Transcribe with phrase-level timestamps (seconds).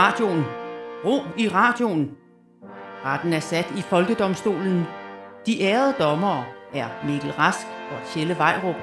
[0.00, 0.44] radioen.
[1.04, 2.10] Ro i radioen.
[3.04, 4.82] Retten er sat i Folkedomstolen.
[5.46, 6.44] De ærede dommere
[6.74, 8.74] er Mikkel Rask og Tjelle Vejrup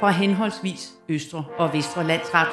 [0.00, 2.48] fra henholdsvis Østre og Vestre Landsret.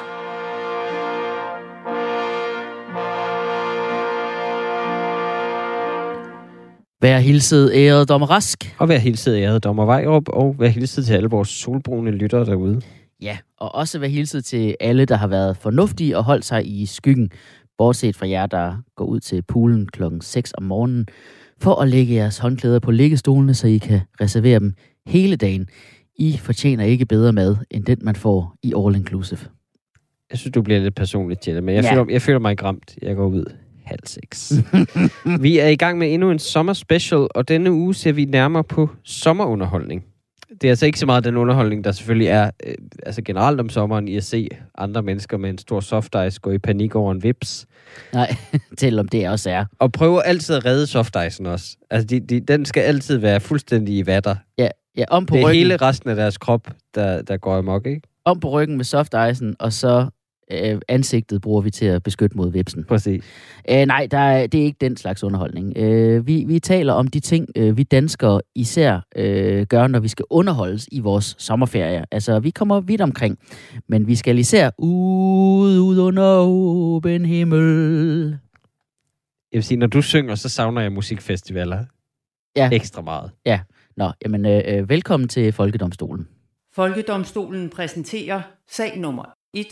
[7.02, 8.76] Vær hilset, ærede dommer Rask.
[8.78, 12.80] Og vær hilset ærede dommer Vejrup, og vær hilset til alle vores solbrune lyttere derude.
[13.22, 16.86] Ja, og også vær hilset til alle, der har været fornuftige og holdt sig i
[16.86, 17.30] skyggen,
[17.78, 21.06] bortset fra jer, der går ud til poolen klokken 6 om morgenen,
[21.60, 24.74] for at lægge jeres håndklæder på liggestolene, så I kan reservere dem
[25.06, 25.68] hele dagen.
[26.16, 29.40] I fortjener ikke bedre mad, end den man får i All Inclusive.
[30.30, 31.92] Jeg synes, du bliver lidt personligt, Jelle, men jeg, Ja.
[31.92, 32.96] føler, jeg føler mig ramt.
[33.02, 33.44] Jeg går ud
[33.84, 34.52] halv seks.
[35.42, 38.88] vi er i gang med endnu en sommerspecial, og denne uge ser vi nærmere på
[39.04, 40.04] sommerunderholdning.
[40.60, 42.74] Det er altså ikke så meget den underholdning, der selvfølgelig er øh,
[43.06, 46.50] altså generelt om sommeren i at se andre mennesker med en stor soft ice gå
[46.50, 47.66] i panik over en vips.
[48.12, 48.36] Nej,
[48.78, 49.64] til om det også er.
[49.78, 51.76] Og prøver altid at redde soft icen også.
[51.90, 54.36] Altså, de, de, den skal altid være fuldstændig i vatter.
[54.58, 55.58] Ja, ja om på Det er ryggen.
[55.58, 58.02] hele resten af deres krop, der, der går amok, ikke?
[58.24, 60.06] om på ryggen med soft icen, og så
[60.50, 62.84] øh, ansigtet bruger vi til at beskytte mod vipsen.
[62.84, 63.24] Præcis.
[63.70, 65.76] Øh, nej, der er, det er ikke den slags underholdning.
[65.76, 70.08] Øh, vi, vi taler om de ting, øh, vi danskere især øh, gør, når vi
[70.08, 72.04] skal underholdes i vores sommerferie.
[72.10, 73.38] Altså, vi kommer vidt omkring,
[73.88, 78.28] men vi skal især ud, ud under åben himmel.
[79.52, 81.84] Jeg vil sige, når du synger, så savner jeg musikfestivaler
[82.56, 82.70] Ja.
[82.72, 83.30] ekstra meget.
[83.96, 86.28] Nå, jamen, øh, øh, velkommen til Folkedomstolen.
[86.74, 88.40] Folkedomstolen præsenterer
[88.70, 89.66] sag nummer 1.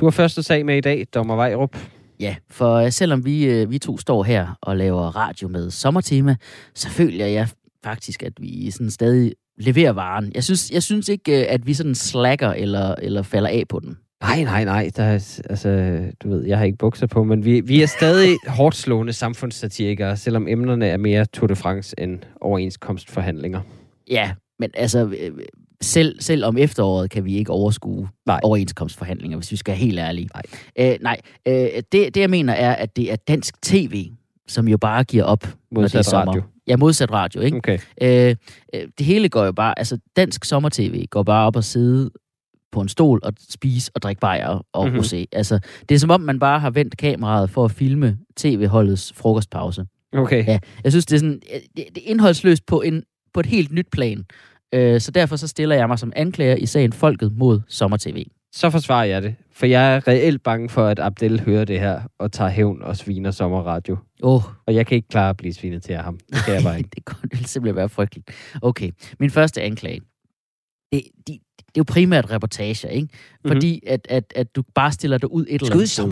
[0.00, 1.76] Du har første sag med i dag, Dommer Vejrup.
[2.20, 6.36] Ja, for øh, selvom vi, øh, vi to står her og laver radio med sommertema,
[6.74, 7.48] så føler jeg
[7.84, 10.32] faktisk, at vi sådan stadig leverer varen.
[10.34, 13.80] Jeg synes, jeg synes ikke, øh, at vi sådan slacker eller, eller falder af på
[13.80, 13.98] den.
[14.22, 14.90] Nej, nej, nej.
[14.96, 18.36] Der er, altså, du ved, jeg har ikke bukser på, men vi, vi er stadig
[18.58, 23.60] hårdt slående samfundssatirikere, selvom emnerne er mere Tour de France end overenskomstforhandlinger.
[24.10, 25.14] Ja, men altså,
[25.82, 28.40] selv, selv om efteråret kan vi ikke overskue Nej.
[28.42, 30.28] overenskomstforhandlinger, hvis vi skal være helt ærlige.
[30.34, 30.92] Nej.
[30.92, 31.54] Øh, nej, øh,
[31.92, 34.10] det, det jeg mener er, at det er dansk tv,
[34.48, 36.26] som jo bare giver op, når det er Modsat sommer.
[36.32, 36.42] radio.
[36.66, 37.56] Ja, modsat radio, ikke?
[37.56, 37.78] Okay.
[38.02, 38.36] Øh,
[38.74, 42.10] øh, det hele går jo bare, altså dansk sommer-tv går bare op og sidde
[42.72, 44.92] på en stol og spise og drikke bajer og Mhm.
[44.94, 45.00] mm-hmm.
[45.00, 45.24] rosé.
[45.32, 49.86] Altså, det er som om, man bare har vendt kameraet for at filme tv-holdets frokostpause.
[50.12, 50.46] Okay.
[50.46, 53.02] Ja, jeg synes, det er, sådan, øh, det, det er indholdsløst på, en,
[53.34, 54.24] på et helt nyt plan.
[54.74, 58.26] Øh, så derfor så stiller jeg mig som anklager i sagen Folket mod sommer-tv.
[58.52, 62.00] Så forsvarer jeg det, for jeg er reelt bange for, at Abdel hører det her
[62.18, 63.96] og tager hævn og sviner sommerradio.
[64.22, 66.18] Åh, oh, Og jeg kan ikke klare at blive svinet til ham.
[66.32, 66.90] Det kan jeg bare ikke.
[66.94, 68.30] det, kunne, det simpelthen være frygteligt.
[68.62, 68.90] Okay,
[69.20, 70.00] min første anklage.
[70.92, 73.08] Det, de, det er jo primært reportager, ikke?
[73.44, 73.52] Mhm.
[73.52, 76.04] Fordi at, at, at du bare stiller dig ud et eller andet sted.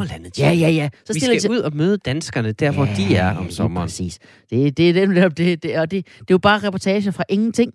[0.44, 0.88] Ja, ja, ja.
[1.06, 3.84] Så Vi stiller skal ud og møde danskerne der, hvor de er om sommeren.
[3.87, 4.19] Præcis.
[4.50, 7.25] Det, det, er dem, der- det, det, og det, det er jo bare reportager fra
[7.28, 7.73] ingenting.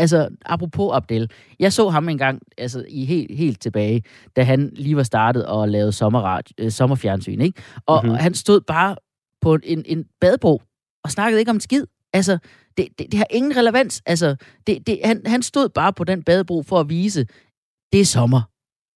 [0.00, 1.30] Altså, apropos Abdel.
[1.58, 4.02] Jeg så ham engang, altså i helt, helt tilbage,
[4.36, 7.62] da han lige var startet og lavede sommerradio, øh, sommerfjernsyn, ikke?
[7.86, 8.06] Og Mhm.
[8.08, 8.22] mm-hmm.
[8.22, 8.96] han stod bare
[9.40, 10.62] på en, en badebro
[11.04, 11.84] og snakkede ikke om skid.
[12.12, 12.38] Altså,
[12.76, 14.02] det, det, det har ingen relevans.
[14.06, 17.26] Altså, det, det, han, han stod bare på den badebro for at vise,
[17.92, 18.42] det er sommer,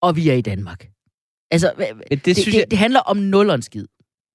[0.02, 0.88] og vi er i Danmark.
[1.50, 3.86] Altså, Det, det, det, jeg, det handler om nul og en skid.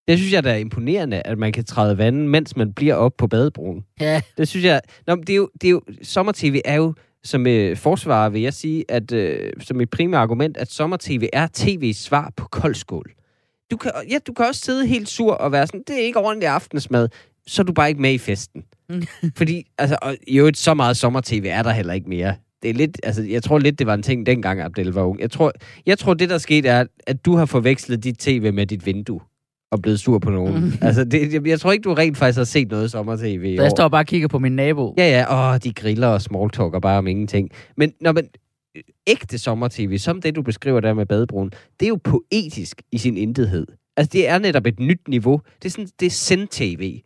[0.08, 3.18] Det synes jeg, der er imponerende, at man kan træde vandet, mens man bliver op
[3.18, 3.86] på badebroen.
[4.00, 4.82] Ja, Det synes jeg...
[5.08, 6.94] Nå, men det er jo, det er jo, sommer-tv er jo,
[7.24, 11.48] som øh, forsvarer vil jeg sige, at øh, som et primært argument, at sommer-tv er
[11.58, 13.12] tv's svar på koldskål.
[13.72, 16.20] Du kan, ja, du kan også sidde helt sur og være sådan, det er ikke
[16.20, 17.10] ordentlig aftensmad,
[17.48, 18.64] så er du bare ikke med i festen.
[19.38, 22.36] Fordi, altså, og øvrigt, så meget sommer-tv er der heller ikke mere.
[22.62, 25.20] Det er lidt, altså, jeg tror lidt, det var en ting dengang, Abdel var ung.
[25.20, 25.52] Jeg tror,
[25.86, 29.22] jeg tror det, der skete, er, at du har forvekslet dit tv med dit vindue
[29.72, 30.74] og blevet sur på nogen.
[30.82, 33.64] altså, det, jeg, jeg tror ikke, du rent faktisk har set noget sommer-tv i jeg
[33.66, 33.70] år.
[33.70, 34.94] står bare og kigger på min nabo.
[34.98, 37.50] Ja, ja, åh, de griller og smalltalker bare om ingenting.
[37.78, 38.30] Men, når man,
[38.78, 42.98] øh, ægte sommer-tv, som det, du beskriver der med badebroen, det er jo poetisk i
[42.98, 43.68] sin intethed.
[43.98, 45.42] Altså, det er netop et nyt niveau.
[45.64, 47.02] Det er sådan, det er send-tv.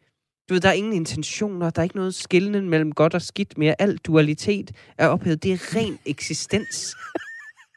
[0.49, 3.57] Du ved, der er ingen intentioner, der er ikke noget skillende mellem godt og skidt
[3.57, 3.81] mere.
[3.81, 5.43] Al dualitet er ophævet.
[5.43, 6.95] Det er ren eksistens.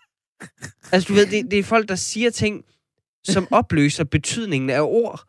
[0.93, 2.65] altså, du ved, det, det er folk, der siger ting,
[3.27, 5.21] som opløser betydningen af ord.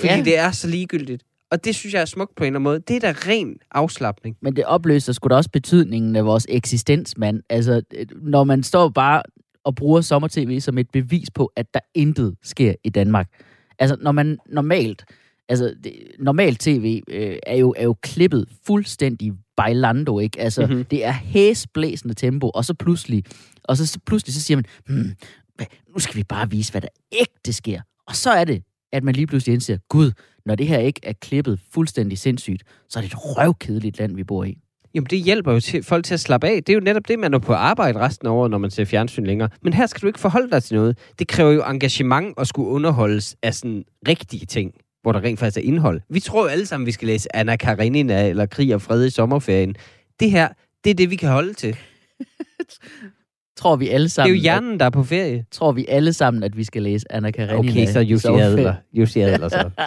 [0.00, 0.22] Fordi Ja.
[0.24, 1.22] det er så ligegyldigt.
[1.50, 2.80] Og det synes jeg er smukt på en eller anden måde.
[2.88, 4.36] Det er da ren afslappning.
[4.42, 7.42] Men det opløser sgu da også betydningen af vores eksistens, mand.
[7.50, 9.22] Altså, øh, når man står bare
[9.64, 13.28] og bruger sommer-tv som et bevis på, at der intet sker i Danmark.
[13.78, 15.04] Altså, når man normalt...
[15.48, 20.40] Altså, det, normalt tv øh, er, jo, er jo klippet fuldstændig bailando, ikke?
[20.40, 20.70] Altså, Mhm.
[20.70, 20.84] mm-hmm.
[20.84, 23.24] det er hæsblæsende tempo, og så pludselig,
[23.64, 25.10] og så, så pludselig så siger man, hmm,
[25.94, 27.80] nu skal vi bare vise, hvad der ægte sker.
[28.06, 28.62] Og så er det
[28.92, 30.12] at man lige pludselig indser, gud,
[30.46, 34.24] når det her ikke er klippet fuldstændig sindssygt, så er det et røvkedeligt land, vi
[34.24, 34.58] bor i.
[34.94, 36.64] Jamen, det hjælper jo til, folk til at slappe af.
[36.64, 38.84] Det er jo netop det, man er på arbejde resten af året, når man ser
[38.84, 39.48] fjernsyn længere.
[39.62, 40.98] Men her skal du ikke forholde dig til noget.
[41.18, 44.72] Det kræver jo engagement at skulle underholdes af sådan rigtige ting,
[45.02, 46.00] hvor der rent faktisk er indhold.
[46.08, 49.10] Vi tror jo alle sammen, vi skal læse Anna Karenina eller Krig og Fred i
[49.10, 49.76] sommerferien.
[50.20, 50.48] Det her,
[50.84, 51.76] det er det, vi kan holde til.
[53.56, 55.44] Tror vi alle Det er sammen, jo hjernen, der er på ferie.
[55.50, 57.72] Tror vi alle sammen, at vi skal læse Anna Karenina?
[57.72, 58.28] Okay, så Jussi?
[58.28, 58.74] Adler.
[58.92, 59.70] Jussi Adler så.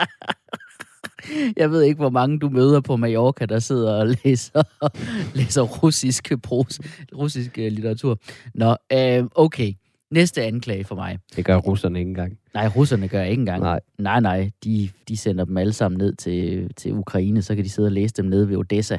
[1.58, 4.64] Jeg ved ikke, hvor mange du møder på Mallorca, der sidder og læser,
[5.38, 6.80] læser russisk, pros,
[7.16, 8.20] russisk øh, litteratur.
[8.54, 9.74] Nå, øh, okay.
[10.12, 11.20] Næste anklage for mig.
[11.36, 12.38] Det gør russerne ikke engang.
[12.54, 13.62] Nej, russerne gør ikke engang.
[13.62, 13.80] Nej.
[14.00, 17.70] nej, nej de, de sender dem alle sammen ned til, til Ukraine, så kan de
[17.70, 18.98] sidde og læse dem nede ved Odessa.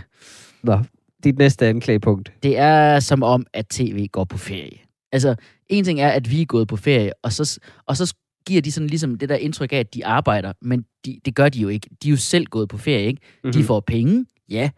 [0.63, 0.79] Nå,
[1.25, 2.33] dit næste anklagepunkt.
[2.43, 4.79] Det er som om, at tv går på ferie.
[5.13, 5.35] Altså,
[5.69, 8.15] en ting er, at vi er gået på ferie, og så, og så
[8.47, 11.49] giver de sådan ligesom det der indtryk af, at de arbejder, men de, det gør
[11.49, 11.91] de jo ikke.
[12.03, 13.21] De er jo selv gået på ferie, ikke?
[13.23, 13.53] Mm-hmm.
[13.53, 14.71] De får penge, ja.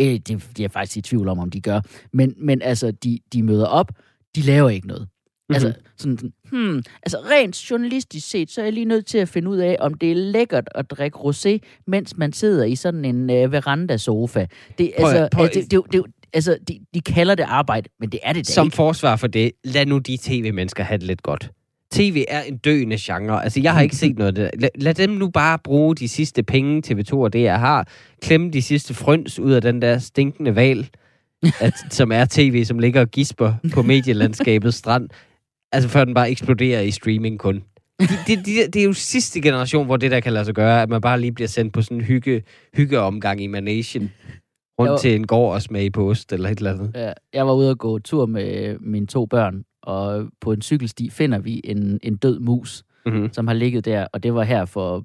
[0.00, 1.80] Øh, det, det er faktisk i tvivl om, om de gør.
[2.12, 3.92] Men, men altså, de, de møder op,
[4.36, 5.08] de laver ikke noget.
[5.48, 5.66] Mm-hmm.
[5.66, 9.28] Altså, sådan, sådan, hmm, altså rent journalistisk set, så er jeg lige nødt til at
[9.28, 13.04] finde ud af, om det er lækkert at drikke rosé, mens man sidder i sådan
[13.04, 14.46] en øh, veranda-sofa.
[14.78, 16.02] Det, Prøv altså, prøv altså, det, det, det,
[16.32, 18.76] altså de, de kalder det arbejde, men det er det da Som ikke.
[18.76, 21.50] forsvar for det, lad nu de tv-mennesker have det lidt godt.
[21.90, 23.44] TV er en døende genre.
[23.44, 24.60] Altså, jeg har ikke set noget af det.
[24.60, 27.88] Lad, lad dem nu bare bruge de sidste penge, TV2 og jeg har.
[28.22, 30.88] Klemme de sidste frøns ud af den der stinkende val,
[31.60, 35.08] at, som er tv, som ligger og gisper på medielandskabets strand.
[35.72, 37.62] Altså, før den bare eksploderer i streaming kun.
[38.00, 40.82] Det de, de, det er jo sidste generation, hvor det der kan lade sig gøre,
[40.82, 42.42] at man bare lige bliver sendt på sådan en hygge,
[42.74, 44.12] hyggeomgang i Managen.
[44.80, 44.98] Rundt Jo.
[44.98, 46.90] til en gård og smage på ost eller et eller andet.
[46.94, 51.10] Ja, Jeg var ude og gå tur med mine to børn, og på en cykelsti
[51.10, 53.32] finder vi en, en død mus, Mm-hmm.
[53.32, 55.04] som har ligget der, og det var her for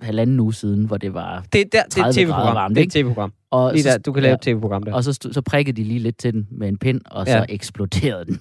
[0.00, 1.44] halvanden uge siden, hvor det var...
[1.52, 2.54] Det er, der, det er 30 et grader tv-program.
[2.54, 2.98] varmt, det er ikke?
[2.98, 3.32] et tv-program.
[3.50, 4.92] Og Lige så, der, du kan lave et tv-program der.
[4.94, 7.44] Og så, så prikkede de lige lidt til den med en pind, og så Ja.
[7.48, 8.40] eksploderede den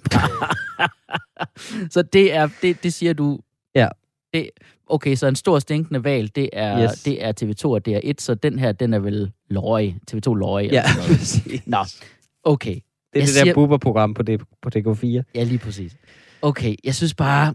[1.91, 3.39] så det er, det, det siger du...
[3.75, 3.87] Ja.
[4.33, 4.49] Det,
[4.87, 7.03] okay, så en stor stinkende val, det er, Yes.
[7.03, 9.95] det er TV2 og DR1, så den her, den er vel løg.
[10.11, 10.69] TV2 løg.
[10.71, 11.61] Ja, præcis.
[11.67, 11.77] Nå,
[12.43, 12.69] okay.
[12.75, 15.05] Det er Jeg det siger- der Bubber-program på, det, på DK4.
[15.35, 15.95] Ja, lige præcis.
[16.41, 17.53] Okay, jeg synes bare...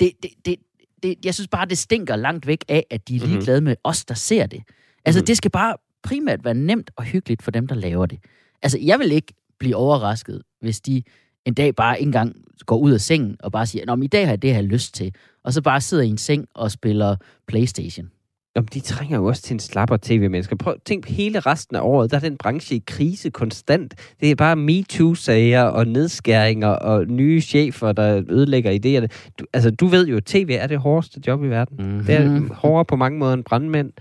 [0.00, 0.56] Det, det, det,
[1.02, 3.28] det, jeg synes bare, det stinker langt væk af, at de er Mhm.
[3.30, 4.62] ligeglade med os, der ser det.
[5.04, 5.26] Altså, Mhm.
[5.26, 8.18] det skal bare primært være nemt og hyggeligt for dem, der laver det.
[8.62, 11.02] Altså, jeg vil ikke blive overrasket, hvis de
[11.44, 12.36] en dag bare ikke engang
[12.66, 14.54] går ud af sengen og bare siger, Nå, men i dag har jeg det, jeg
[14.56, 15.14] har lyst til.
[15.44, 17.16] Og så bare sidder i en seng og spiller
[17.48, 18.10] Playstation.
[18.56, 20.56] Jamen, de trænger jo også til en slapper tv-mennesker.
[20.56, 22.10] Prøv tænk hele resten af året.
[22.10, 23.94] Der er den branche i krise konstant.
[24.20, 29.30] Det er bare MeToo-sager og nedskæringer og nye chefer, der ødelægger idéerne.
[29.38, 31.76] Du, altså, du ved jo, at tv er det hårdeste job i verden.
[31.86, 32.04] Mm-hmm.
[32.04, 33.92] Det er hårdere på mange måder end brandmænd.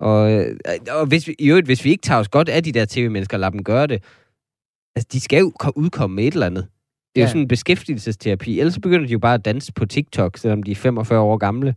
[0.00, 0.56] Og, øh,
[0.90, 3.36] og hvis vi, i øvrigt, hvis vi ikke tager os godt af de der tv-mennesker,
[3.38, 4.02] lad dem gøre det.
[4.96, 6.66] Altså, de skal jo ko- udkomme med et eller andet.
[7.14, 7.26] Det er Ja.
[7.26, 8.58] jo sådan en beskæftigelsesterapi.
[8.60, 11.36] Ellers så begynder de jo bare at danse på TikTok, selvom de er 45 år
[11.36, 11.74] gamle,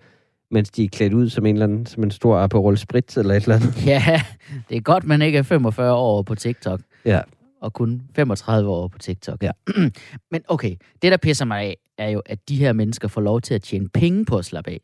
[0.51, 3.33] mens de er klædt ud som en, eller anden, som en stor Aperol Spritz eller
[3.33, 3.85] et eller andet.
[3.87, 4.21] Ja,
[4.69, 6.81] det er godt, man ikke er 45 år på TikTok.
[7.05, 7.21] Ja.
[7.61, 9.43] Og kun 35 år på TikTok.
[9.43, 9.51] Ja.
[10.31, 13.41] Men okay, det der pisser mig af, er jo, at de her mennesker får lov
[13.41, 14.81] til at tjene penge på at slappe af.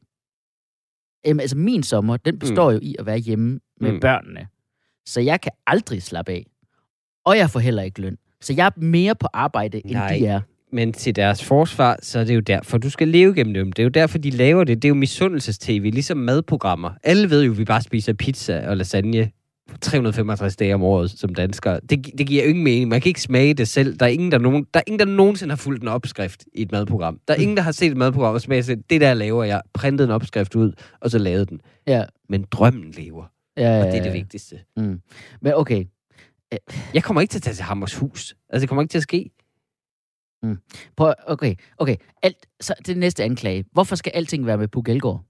[1.25, 2.73] Jamen, altså min sommer, den består mm.
[2.75, 3.99] jo i at være hjemme med Mm.
[3.99, 4.47] børnene.
[5.05, 6.45] Så jeg kan aldrig slappe af.
[7.25, 8.17] Og jeg får heller ikke løn.
[8.41, 10.17] Så jeg er mere på arbejde, end Nej.
[10.17, 10.41] de er.
[10.73, 13.71] Men til deres forsvar, så er det jo derfor, du skal leve gennem dem.
[13.71, 14.81] Det er jo derfor, de laver det.
[14.81, 16.91] Det er jo misundelses-tv, ligesom madprogrammer.
[17.03, 19.31] Alle ved jo, at vi bare spiser pizza og lasagne
[19.81, 21.79] 365 dage om året som danskere.
[21.89, 22.89] Det, det giver jo ingen mening.
[22.89, 23.97] Man kan ikke smage det selv.
[23.97, 26.61] Der er ingen, der, nogen, der, er ingen, der nogensinde har fulgt en opskrift i
[26.61, 27.19] et madprogram.
[27.27, 29.61] Der er ingen, der har set et madprogram og smaget sig, det der laver jeg.
[29.73, 31.61] Printede en opskrift ud, og så lavede den.
[31.87, 32.03] Ja.
[32.29, 33.23] Men drømmen lever,
[33.57, 34.59] Ja, og det er det vigtigste.
[34.77, 34.99] Mm.
[35.41, 35.85] Men okay,
[36.93, 38.35] Jeg kommer ikke til at tage til Hammers hus.
[38.49, 39.29] Altså, det kommer ikke til at ske.
[40.97, 41.95] Prøv, okay, okay.
[42.23, 43.65] Alt, så det næste anklage.
[43.71, 45.21] Hvorfor skal alting være med Puk Elgård?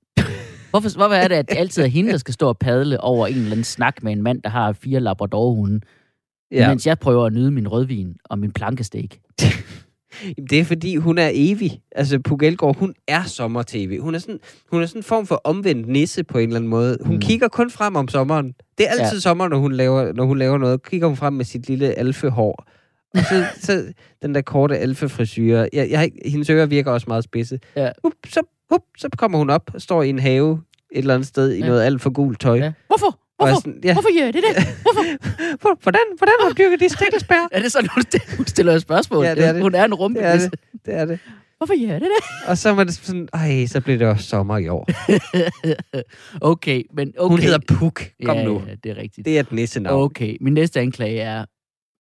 [0.70, 3.28] Hvorfor, hvorfor er det, at det altid er hende, der skal stå og padle over
[3.28, 5.80] en eller anden snak med en mand, der har fire labradorhunde,
[6.52, 6.68] ja.
[6.70, 9.10] mens jeg prøver at nyde min rødvin og min plankesteak?
[10.24, 11.82] Jamen, Det er fordi, hun er evig.
[11.92, 14.00] Altså, Puk Elgård, hun er sommer-tv.
[14.00, 14.40] Hun er, sådan,
[14.72, 16.98] hun er sådan en form for omvendt nisse på en eller anden måde.
[17.02, 17.16] Hun Mm.
[17.16, 17.22] mm.
[17.22, 18.54] kigger kun frem om sommeren.
[18.78, 19.20] Det er altid ja.
[19.20, 20.84] sommer, når hun, laver, når hun laver noget.
[20.84, 22.68] Kigger hun frem med sit lille alfehår.
[23.14, 25.70] Og så, så den der korte alfefrisyre.
[25.74, 27.60] Jeg, jeg, hendes ører virker også meget spidse.
[27.76, 27.90] Ja.
[28.04, 28.42] Hup, så,
[28.72, 30.52] hup, så kommer hun op og står i en have
[30.92, 31.66] et eller andet sted i Ja.
[31.68, 32.58] noget alt for gult tøj.
[32.58, 32.72] Ja.
[32.88, 33.20] Hvorfor?
[33.38, 33.56] Hvorfor?
[33.56, 33.94] sådan, ja.
[33.94, 34.62] Hvorfor gør det der?
[34.82, 35.04] Hvorfor?
[35.62, 37.48] Hvor- Hvordan, hvordan har du dyrket de stikkelsbær?
[37.52, 39.26] Er det sådan, hun stiller, hun stiller et spørgsmål?
[39.26, 39.62] Ja, det er det.
[39.62, 40.20] Hun er en rumpe.
[40.20, 40.54] Det er det.
[40.86, 41.20] Det er det.
[41.58, 42.50] Hvorfor gør det det?
[42.50, 44.88] Og så var det sådan, ej, så blev det også sommer i år.
[46.52, 47.30] okay, men okay.
[47.32, 48.02] Hun hedder Puk.
[48.26, 48.62] Kom ja, nu.
[48.68, 49.26] Ja, det er rigtigt.
[49.26, 50.04] Det er et nissenavn.
[50.04, 51.46] Okay, min næste anklage er,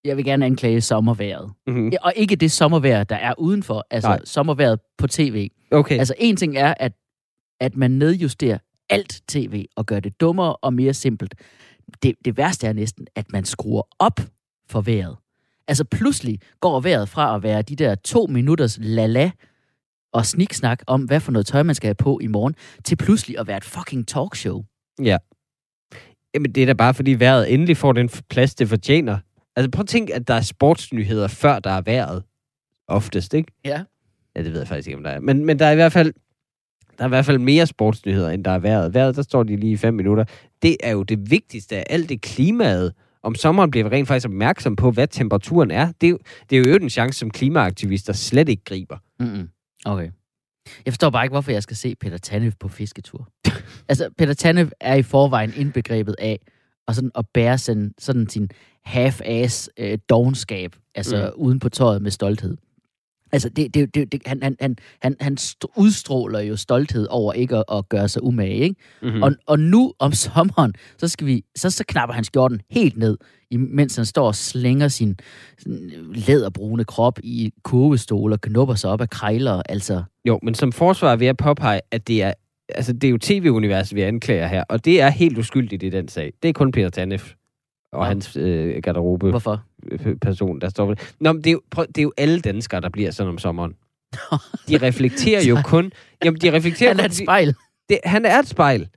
[0.06, 1.52] jeg vil gerne anklage sommerværet.
[1.68, 1.90] Mhm.
[1.90, 4.10] Ja, og ikke det sommervejr, der er udenfor, altså.
[4.10, 4.26] Nej.
[4.26, 5.50] sommerværet på tv.
[5.72, 6.00] Okay.
[6.00, 6.94] Altså en ting er, at,
[7.60, 8.58] at man nedjusterer
[8.90, 11.36] alt tv og gør det dummere og mere simpelt.
[12.04, 14.20] Det, det værste er næsten, at man skruer op
[14.70, 15.18] for vejret.
[15.68, 19.32] Altså pludselig går vejret fra at være de der to minutters lala
[20.14, 23.40] og sniksnak om, hvad for noget tøj man skal have på i morgen, til pludselig
[23.40, 24.64] at være et fucking talkshow.
[25.02, 25.18] Ja.
[26.34, 29.18] Jamen, det er da bare, fordi vejret endelig får den plads, det fortjener.
[29.56, 32.24] Altså, prøv at tænke, at der er sportsnyheder, før der er vejret.
[32.88, 33.52] Oftest, ikke?
[33.66, 33.84] Ja.
[34.36, 35.20] Ja, det ved jeg faktisk ikke, om der er.
[35.20, 36.14] Men, men der er i hvert fald...
[36.98, 38.94] Der er i hvert fald mere sportsnyheder, end der er vejret.
[38.94, 40.26] Vejret, der står de lige i fem minutter.
[40.62, 42.94] Det er jo det vigtigste af alt det klimaet.
[43.24, 45.92] Om sommeren bliver vi rent faktisk opmærksom på, hvad temperaturen er.
[46.02, 46.18] Det er jo,
[46.50, 48.98] det er jo en chance, som klimaaktivister slet ikke griber.
[49.20, 49.50] Mm-mm.
[49.86, 50.10] Okay.
[50.86, 53.30] Jeg forstår bare ikke, hvorfor jeg skal se Peter Tanev på fisketur.
[53.90, 56.40] altså, Peter Tanev er i forvejen indbegrebet af
[56.88, 58.50] og sådan at bære sådan, sådan sin
[58.88, 61.44] half-ass øh, dogenskab, altså mm.
[61.44, 62.58] uden på tøjet med stolthed.
[63.34, 67.34] Altså, det, det, det, det, han, han, han, han, han st- udstråler jo stolthed over
[67.34, 68.76] ikke at, at gøre sig umage, ikke?
[69.02, 69.24] Mm-hmm.
[69.24, 73.18] Og, og nu om sommeren, så, skal vi, så, så knapper han skjorten helt ned,
[73.52, 75.16] mens han står og slænger sin
[76.28, 79.62] læderbrune krop i kurvestol og knupper sig op af krejler.
[79.70, 82.34] Altså, Jo, men som forsvar vil jeg påpege, at det er,
[82.70, 86.08] altså, det er jo tv-universet, vi anklager her, og det er helt uskyldigt i den
[86.08, 86.34] sag.
[86.44, 87.34] Det er kun Peter Tanef
[87.92, 88.04] og Nå.
[88.06, 89.64] hans øh, garderobe hvorfor?
[90.22, 91.16] person, der står for det.
[91.20, 93.38] Nå, men det er, jo, prøv, det er jo alle danskere, der bliver sådan om
[93.38, 93.74] sommeren.
[94.68, 95.92] De reflekterer jo kun...
[96.26, 97.56] Jamen, de reflekterer Han er et spejl.
[97.90, 98.88] det, han er et spejl.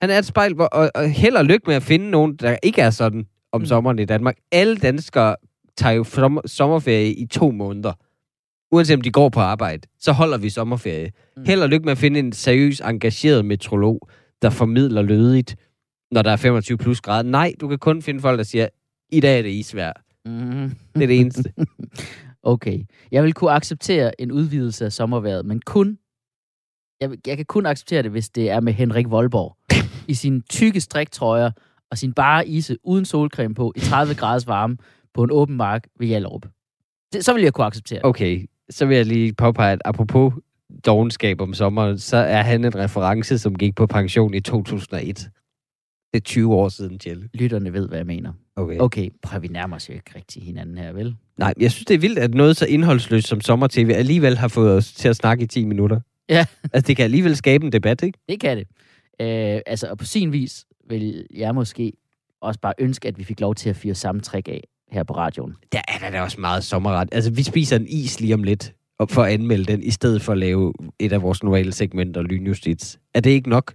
[0.00, 2.56] Han er et spejl, hvor, og, og held og lykke med at finde nogen, der
[2.62, 3.66] ikke er sådan om Mm.
[3.66, 4.36] sommeren i Danmark.
[4.52, 5.36] Alle danskere
[5.76, 7.92] tager jo sommer, sommerferie i to måneder.
[8.72, 11.10] Uanset om de går på arbejde, så holder vi sommerferie.
[11.36, 11.44] Mm.
[11.46, 14.08] Held og lykke med at finde en seriøs, engageret metrolog,
[14.42, 15.56] der formidler lødigt,
[16.10, 17.30] når der er 25 plus grader.
[17.30, 18.68] Nej, du kan kun finde folk, der siger,
[19.12, 19.92] i dag er det isvær.
[20.24, 20.70] Mm.
[20.94, 21.52] Det er det eneste.
[22.46, 22.84] Okay.
[23.12, 25.98] Jeg vil kunne acceptere en udvidelse af sommerværet, men kun...
[27.00, 29.56] Jeg, jeg kan kun acceptere det, hvis det er med Henrik Voldborg.
[30.08, 31.50] I sine tykke striktrøjer
[31.90, 34.76] og sin bare ise uden solcreme på i 30 graders varme
[35.14, 36.46] på en åben mark ved Hjallerup.
[37.12, 38.04] Det, så vil jeg kunne acceptere det.
[38.04, 40.32] Okay, så vil jeg lige påpege, at apropos
[40.86, 45.30] dogenskab om sommeren, så er han en reference, som gik på pension i 2001.
[46.16, 47.28] Det er 20 år siden, Tjelle.
[47.34, 48.32] Lytterne ved, hvad jeg mener.
[48.56, 48.78] Okay.
[48.78, 51.16] Okay, prøv vi nærmer os jo ikke rigtig hinanden her, vel?
[51.38, 54.72] Nej, jeg synes, det er vildt, at noget så indholdsløst som sommer-tv alligevel har fået
[54.72, 56.00] os til at snakke i 10 minutter.
[56.28, 56.44] Ja.
[56.72, 58.18] Altså, det kan alligevel skabe en debat, ikke?
[58.28, 58.66] Det kan det.
[59.20, 61.92] Øh, altså, og på sin vis vil jeg måske
[62.40, 65.14] også bare ønske, at vi fik lov til at fyre samme trick af her på
[65.16, 65.54] radioen.
[65.72, 67.08] Der er der da også meget sommerret.
[67.12, 68.74] Altså, vi spiser en is lige om lidt
[69.10, 72.98] for at anmelde den, i stedet for at lave et af vores normale segmenter, Lynjustits.
[73.14, 73.74] Er det ikke nok?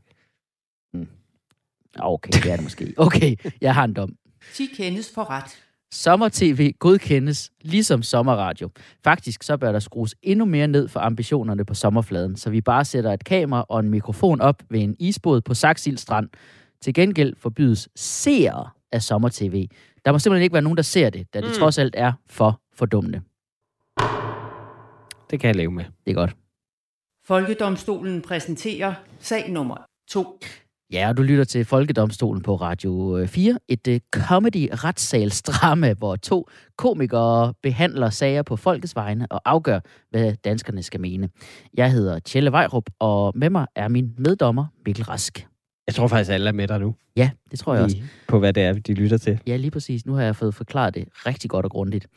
[1.99, 2.93] Okay, det er det måske.
[3.05, 4.15] Okay, jeg har en dom.
[4.53, 5.57] 10 kendes for ret.
[5.93, 8.69] Sommer-TV godkendes ligesom sommerradio.
[9.03, 12.85] Faktisk så bør der skrues endnu mere ned for ambitionerne på sommerfladen, så vi bare
[12.85, 16.29] sætter et kamera og en mikrofon op ved en isbåd på Saxil Strand.
[16.81, 19.67] Til gengæld forbydes seere af sommer-TV.
[20.05, 21.51] Der må simpelthen ikke være nogen, der ser det, da det Mm.
[21.51, 21.57] mm.
[21.59, 23.21] trods alt er for fordummende.
[25.31, 25.85] Det kan jeg leve med.
[26.05, 26.35] Det er godt.
[27.25, 29.75] Folkedomstolen præsenterer sag nummer
[30.09, 30.39] 2.
[30.91, 33.57] Ja, og du lytter til Folkedomstolen på Radio øh, 4.
[33.67, 39.79] Et uh, comedy-retssalsdrama, hvor to komikere behandler sager på folkets vegne og afgør,
[40.09, 41.29] hvad danskerne skal mene.
[41.73, 45.47] Jeg hedder Tjelle Vejrup, og med mig er min meddommer Mikkel Rask.
[45.87, 46.95] Jeg tror faktisk, alle er med dig nu.
[47.15, 47.97] Ja, det tror jeg også.
[48.27, 49.39] På hvad det er, de lytter til.
[49.47, 50.05] Ja, lige præcis.
[50.05, 52.07] Nu har jeg fået forklaret det rigtig godt og grundigt.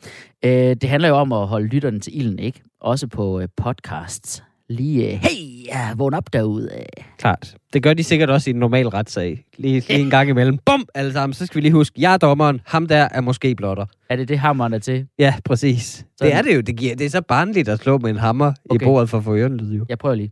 [0.45, 2.63] Øh, det handler jo om at holde lytterne til ilden, ikke?
[2.81, 4.43] Også på øh, podcasts.
[4.69, 6.69] Lige, øh, hey, ja, vågn op derude.
[7.17, 7.55] Klart.
[7.73, 9.45] Det gør de sikkert også i en normal retssag.
[9.57, 10.57] Lige, lige en gang imellem.
[10.57, 11.33] Bum, alle sammen.
[11.33, 12.61] Så skal vi lige huske, jeg er dommeren.
[12.65, 13.85] Ham der er måske blotter.
[14.09, 15.07] Er det det, hammeren er til?
[15.19, 16.05] Ja, præcis.
[16.17, 16.31] Sådan.
[16.31, 16.61] Det er det jo.
[16.61, 18.81] Det, giver, det er så barnligt at slå med en hammer okay.
[18.81, 19.85] i bordet for at få ørenlyd, jo.
[19.89, 20.31] Jeg prøver lige.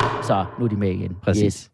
[0.00, 1.16] Så, nu er de med igen.
[1.22, 1.42] Præcis.
[1.44, 1.70] Yes.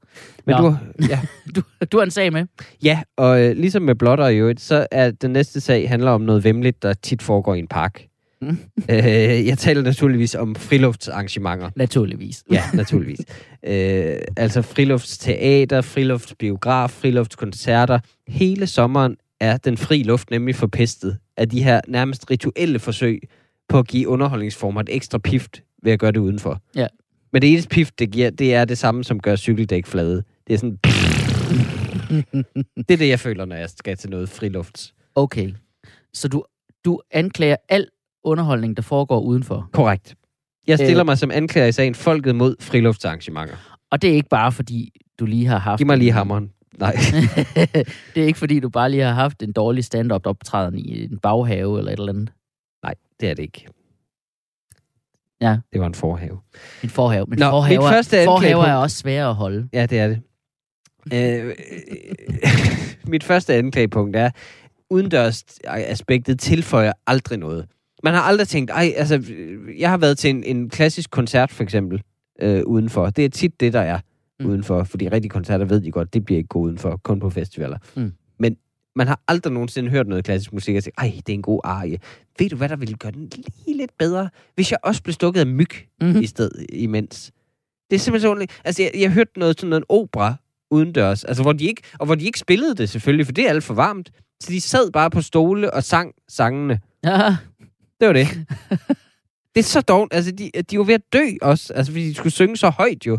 [0.46, 0.68] Men Nå.
[0.68, 0.76] du,
[1.12, 1.20] ja.
[1.56, 2.46] Du, du har en sag med?
[2.82, 6.20] ja, og øh, ligesom med blotter i øvrigt, så er den næste sag handler om
[6.20, 8.06] noget vemmeligt, der tit foregår i en park.
[8.44, 8.58] Mm.
[8.94, 11.70] øh, jeg taler naturligvis om friluftsarrangementer.
[11.76, 12.44] Naturligvis.
[12.52, 13.20] Ja, naturligvis.
[13.66, 17.98] øh, altså friluftsteater, friluftsbiograf, friluftskoncerter.
[18.28, 23.20] Hele sommeren er den fri luft nemlig forpestet af de her nærmest rituelle forsøg
[23.68, 26.60] på at give underholdningsformer et ekstra pift ved at gøre det udenfor.
[26.74, 26.86] Ja.
[27.32, 30.24] Men det eneste pift, det giver, det er det samme, som gør cykeldæk flade.
[30.46, 30.78] Det er sådan...
[32.88, 34.94] det er det, jeg føler, når jeg skal til noget frilufts.
[35.14, 35.52] Okay.
[36.12, 36.44] Så du,
[36.84, 37.86] du anklager al
[38.24, 39.68] underholdning, der foregår udenfor?
[39.72, 40.14] Korrekt.
[40.66, 41.06] Jeg stiller Øh.
[41.06, 43.56] mig som anklager i sagen Folket mod friluftsarrangementer.
[43.90, 45.78] Og det er ikke bare, fordi du lige har haft...
[45.78, 46.50] Giv mig lige hammeren.
[46.78, 46.92] Nej.
[48.14, 51.18] det er ikke, fordi du bare lige har haft en dårlig stand-up optræden i en
[51.18, 52.32] baghave eller et eller andet.
[52.82, 53.66] Nej, det er det ikke.
[55.40, 55.56] Ja.
[55.72, 56.38] Det var en forhave.
[56.82, 57.26] En forhave.
[57.28, 59.68] Men Nå, forhaver, mit første forhaver er også svære at holde.
[59.72, 60.20] Ja, det er det.
[61.12, 61.54] Øh,
[63.12, 64.30] mit første anklagepunkt er,
[64.90, 67.66] udendørs aspektet tilføjer aldrig noget.
[68.04, 69.22] Man har aldrig tænkt, ej, altså,
[69.78, 72.02] jeg har været til en, en klassisk koncert, for eksempel,
[72.42, 73.10] øh, udenfor.
[73.10, 73.98] Det er tit det, der er
[74.40, 74.46] Mm.
[74.46, 77.78] udenfor, fordi rigtige koncerter ved de godt, det bliver ikke gået udenfor, kun på festivaler.
[77.96, 78.12] Mm.
[78.38, 78.56] Men
[78.96, 81.60] man har aldrig nogensinde hørt noget klassisk musik og tænkt, ej, det er en god
[81.64, 81.98] arie.
[82.38, 83.30] Ved du, hvad der ville gøre den
[83.66, 84.28] lige lidt bedre?
[84.54, 85.68] Hvis jeg også blev stukket af myg
[86.00, 86.20] Mm-hmm.
[86.20, 87.30] i stedet imens.
[87.90, 88.60] Det er simpelthen så underligt.
[88.64, 90.34] Altså, jeg, jeg hørte noget sådan noget opera
[90.70, 93.50] udendørs, altså, hvor de ikke, og hvor de ikke spillede det selvfølgelig, for det er
[93.50, 94.10] alt for varmt.
[94.40, 96.80] Så de sad bare på stole og sang sangene.
[97.04, 97.36] Ja,
[98.00, 98.26] Det var det.
[99.54, 100.14] det er så dårligt.
[100.14, 103.06] Altså, de, de var ved at dø også, altså, fordi de skulle synge så højt
[103.06, 103.18] jo.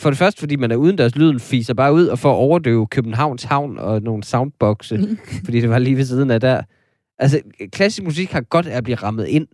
[0.00, 3.42] For det første, fordi man er udendørs, lyden fiser bare ud, og at overdøve Københavns
[3.44, 6.62] Havn og nogle soundboxe, fordi det var lige ved siden af der.
[7.18, 7.40] Altså,
[7.72, 9.46] klassisk musik har godt af at blive rammet ind.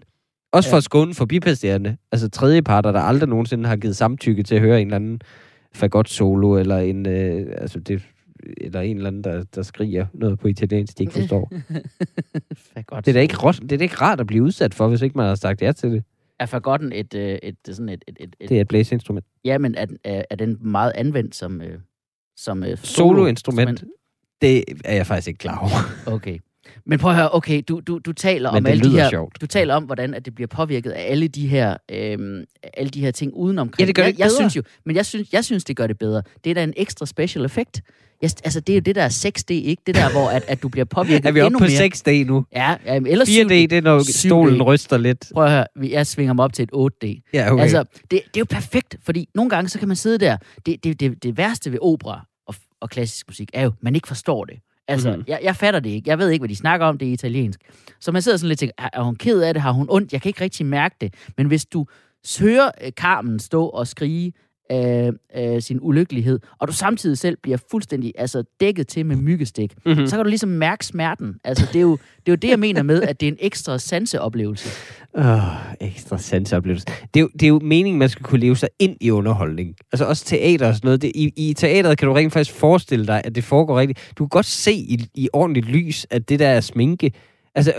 [0.53, 0.73] Også Ja.
[0.73, 1.97] for at skåne forbipasserende.
[2.13, 5.21] Altså tredjeparter, der aldrig nogensinde har givet samtykke til at høre en eller anden
[5.75, 8.03] fagot solo, eller en, øh, altså det,
[8.57, 11.53] eller en eller anden, der, der skriger noget på italiensk, de ikke forstår.
[12.75, 13.05] fagot.
[13.07, 15.03] det, er da ikke, råt- det er da ikke rart at blive udsat for, hvis
[15.03, 16.05] ikke man har sagt ja til det.
[16.39, 19.27] Er fagotten et, øh, et, et, sådan et, et, et, et Det er et blæseinstrument.
[19.45, 21.79] Ja, men er, er, er den meget anvendt som, øh,
[22.37, 23.85] som øh, Soloinstrument.
[24.41, 26.15] Det er jeg faktisk ikke klar over.
[26.17, 26.39] Okay.
[26.87, 29.41] Men prøv at høre, okay, du, du, du taler Men om alle de her, sjovt.
[29.41, 33.01] du taler om, hvordan at det bliver påvirket af alle de her, øhm, alle de
[33.01, 33.73] her ting udenom.
[33.79, 34.37] Ja, det gør det jeg, jeg bedre.
[34.37, 36.23] synes jo, men jeg synes, jeg synes, det gør det bedre.
[36.45, 37.83] Det er da en ekstra special effekt.
[38.23, 39.83] Jeg, altså, det er jo det der er 6D, ikke?
[39.87, 42.23] Det der, hvor at, at du bliver påvirket Er vi oppe endnu på mere.
[42.25, 42.45] 6D nu?
[42.53, 43.49] Ja, ja eller 4D, 7D.
[43.49, 44.29] det er når 7D.
[44.29, 45.27] stolen ryster lidt.
[45.35, 47.31] Prøv at høre, jeg svinger mig op til et 8D.
[47.35, 47.63] Ja, okay.
[47.63, 50.37] Altså, det, det er jo perfekt, fordi nogle gange, så kan man sidde der.
[50.67, 54.09] Det, det, det, det værste ved opera og, og klassisk musik er jo, man ikke
[54.09, 54.59] forstår det.
[54.91, 55.25] Altså, mm.
[55.27, 56.11] jeg, jeg fatter det ikke.
[56.11, 57.61] Jeg ved ikke, hvad de snakker om, det er italiensk.
[58.01, 59.63] Så man sidder sådan lidt og tænker, er, er hun ked af det?
[59.63, 60.13] Har hun ondt?
[60.13, 61.15] Jeg kan ikke rigtig mærke det.
[61.37, 61.87] Men hvis du
[62.41, 64.33] hører øh, Carmen stå og skrige
[64.73, 69.73] øh, øh, sin ulykkelighed, og du samtidig selv bliver fuldstændig altså, dækket til med myggestik,
[69.87, 69.99] Mhm.
[69.99, 70.07] mm.
[70.07, 71.35] så kan du ligesom mærke smerten.
[71.45, 73.39] Altså, det er, jo, det er jo det, jeg mener med, at det er en
[73.41, 74.69] ekstra sanseoplevelse.
[75.19, 75.39] Åh,
[75.81, 76.87] ekstra sanseoplevelse.
[76.87, 79.75] Det er, jo, det er jo meningen, man skal kunne leve sig ind i underholdning.
[79.93, 81.03] Altså også teater og sådan noget.
[81.03, 84.13] Det, i, I teateret kan du rent faktisk forestille dig, at det foregår rigtigt.
[84.19, 87.13] Du kan godt se i, i ordentligt lys, at det der er sminke.
[87.55, 87.73] Altså,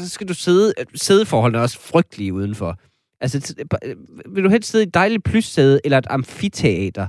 [0.00, 0.72] så skal du sidde...
[0.94, 2.78] Sædeforholdene er også frygtelige udenfor.
[3.22, 3.54] Altså,
[3.84, 3.96] øh,
[4.34, 7.08] vil du helst sidde i et dejligt plyssæde eller et amfiteater?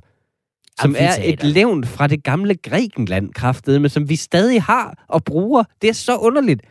[0.82, 5.23] Som er et levn fra det gamle Grækenland, kraftede, men som vi stadig har og
[5.23, 5.63] bruger.
[5.82, 6.62] Det er så underligt.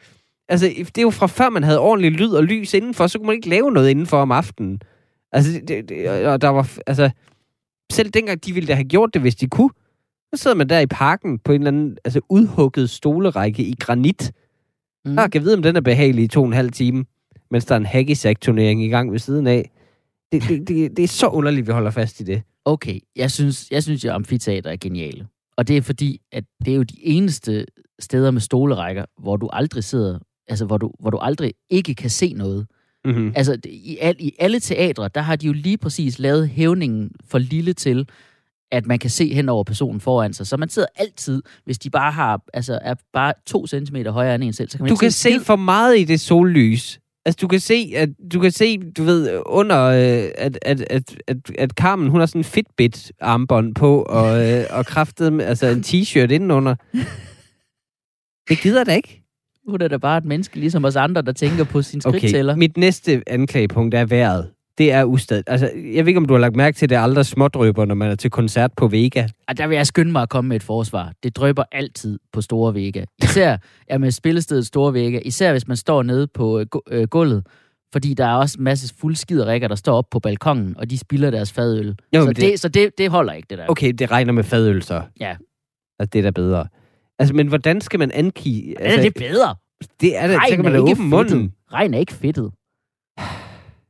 [0.49, 3.27] Altså, det er jo fra før, man havde ordentlig lyd og lys indenfor, så kunne
[3.27, 4.81] man ikke lave noget indenfor om aftenen.
[5.33, 7.11] Altså, det, det, og der var, altså,
[7.93, 9.71] selv dengang de ville da have gjort det, hvis de kunne,
[10.35, 14.33] så sidder man der i parken på en eller anden altså, udhugget stolerække i granit.
[15.05, 15.15] Mm.
[15.15, 17.05] Jeg kan vide, om den er behagelig i to og en halv time,
[17.53, 19.71] mens der er en hacky turnering i gang ved siden af.
[20.33, 22.43] Det, det, det, det er så underligt, vi holder fast i det.
[22.65, 25.27] Okay, jeg synes, jeg synes, at amfiteater er geniale.
[25.57, 27.67] Og det er fordi, at det er jo de eneste
[28.01, 32.11] steder med stolerækker, hvor du aldrig sidder, altså hvor du, hvor du aldrig ikke kan
[32.11, 32.67] se noget.
[33.05, 33.33] Mm-hmm.
[33.37, 37.39] Altså i, al, i alle teatre, der har de jo lige præcis lavet hævningen for
[37.39, 38.09] lille til,
[38.73, 40.47] at man kan se hen over personen foran sig.
[40.47, 44.45] Så man sidder altid, hvis de bare har, altså er bare to centimeter højere end
[44.45, 47.01] en selv, så kan man Du kan se se for meget i det sollys.
[47.25, 51.17] Altså, du kan se, at du kan se, du ved, under, øh, at, at, at,
[51.27, 55.67] at, at Carmen, hun har sådan en Fitbit-armbånd på, og, øh, og kraftet med, altså
[55.67, 56.75] en t-shirt indenunder.
[58.49, 59.23] Det gider da ikke.
[59.69, 62.53] Hun er da bare et menneske, ligesom os andre, der tænker på sin skridttæller.
[62.53, 64.51] Okay, mit næste anklagepunkt er vejret.
[64.79, 65.43] Det er ustad.
[65.47, 67.95] Altså, jeg ved ikke, om du har lagt mærke til, at det aldrig smådrøber, når
[67.95, 69.27] man er til koncert på Vega.
[69.49, 71.13] Og der vil jeg skynde mig at komme med et forsvar.
[71.23, 73.05] Det drøber altid på Store Vega.
[73.23, 73.57] Især
[73.91, 75.21] ja, med spillestedet Store Vega.
[75.25, 77.47] Især hvis man står nede på øh, gu- øh, gulvet.
[77.93, 81.31] Fordi der er også en masse fuldskiderikker, der står op på balkongen, og de spiller
[81.31, 81.97] deres fadøl.
[82.15, 83.65] Jo, så det, det- så det, det holder ikke, det der.
[83.69, 85.03] Okay, det regner med fadøl så.
[85.21, 85.37] Ja.
[85.99, 86.67] Altså, det er da bedre.
[87.19, 88.81] Altså, men hvordan skal man angive...
[88.83, 89.55] Altså, er det bedre?
[90.01, 90.37] det er det.
[90.49, 91.53] Så kan man da ikke åbne munden.
[91.73, 92.51] Regn er ikke fedtet.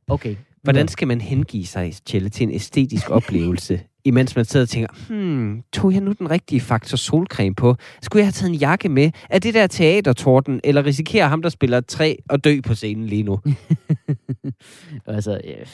[0.07, 0.35] Okay.
[0.63, 4.87] Hvordan skal man hengive sig, Tjelle, til en æstetisk oplevelse, imens man sidder og tænker,
[5.09, 7.75] hmm, tog jeg nu den rigtige faktor solcreme på?
[8.01, 9.11] Skulle jeg have taget en jakke med?
[9.29, 13.23] Er det der teatertorden, eller risikerer ham, der spiller træ, at dø på scenen lige
[13.23, 13.39] nu?
[15.05, 15.67] altså, øh,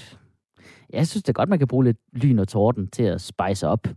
[0.94, 3.68] jeg synes det er godt, man kan bruge lidt lyn og torden til at spice
[3.68, 3.88] op.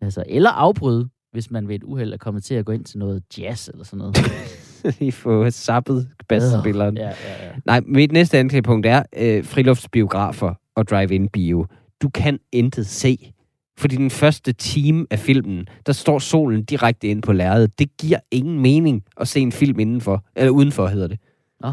[0.00, 2.98] Altså, eller afbryde, hvis man ved et uheld er kommet til at gå ind til
[2.98, 4.16] noget jazz eller sådan noget.
[5.00, 6.96] Lige få sappet basspilleren.
[6.96, 7.52] Ja, ja, ja.
[7.66, 10.54] Nej, mit næste anklagepunkt er øh, friluftsbiografer.
[10.74, 11.66] og drive-in bio.
[12.02, 13.32] Du kan intet se.
[13.78, 17.78] Fordi den første time af filmen, der står solen direkte ind på lærredet.
[17.78, 20.24] Det giver ingen mening at se en film indenfor.
[20.36, 21.18] Eller udenfor, hedder det.
[21.60, 21.72] Nå.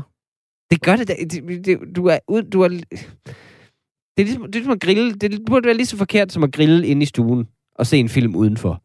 [0.71, 1.13] Det gør det, da.
[1.13, 2.81] det, det du er ud, du er, det
[4.17, 5.13] er ligesom, det er ligesom at grille.
[5.13, 8.09] Det burde være lige så forkert som at grille inde i stuen og se en
[8.09, 8.83] film udenfor.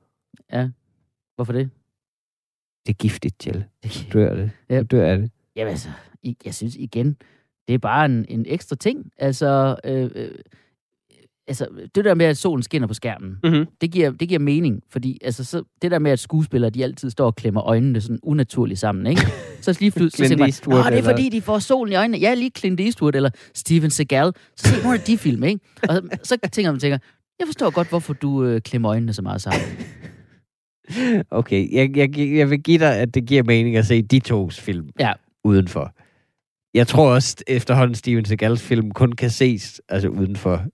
[0.52, 0.68] Ja.
[1.36, 1.70] Hvorfor det?
[2.86, 3.64] Det er giftigt, Jelle.
[4.12, 4.50] Du dør af det.
[4.70, 4.82] Ja.
[4.82, 5.30] Du dør af det.
[5.56, 5.88] Jamen altså,
[6.44, 7.16] jeg synes igen,
[7.68, 9.10] det er bare en, en ekstra ting.
[9.18, 10.28] Altså, øh, øh,
[11.48, 13.66] altså, det der med, at solen skinner på skærmen, Mm-hmm.
[13.80, 17.10] det giver, det giver mening, fordi altså, så, det der med, at skuespillere, de altid
[17.10, 19.22] står og klemmer øjnene sådan unaturligt sammen, ikke?
[19.60, 21.96] Så lige pludselig, så man, Eastwood, Nå, det er eller- fordi, de får solen i
[21.96, 22.18] øjnene.
[22.18, 24.32] Ja, lige Clint Eastwood eller Steven Seagal.
[24.56, 25.60] Så se nogle af de film, ikke?
[25.88, 26.98] Og så tænker man, tænker,
[27.38, 29.60] jeg forstår godt, hvorfor du øh, klemmer øjnene så meget sammen.
[31.30, 34.60] Okay, jeg, jeg, jeg vil give dig, at det giver mening at se de tos
[34.60, 35.12] film Ja.
[35.44, 35.92] udenfor.
[36.74, 40.64] Jeg tror også, efterhånden Steven Seagals film kun kan ses altså udenfor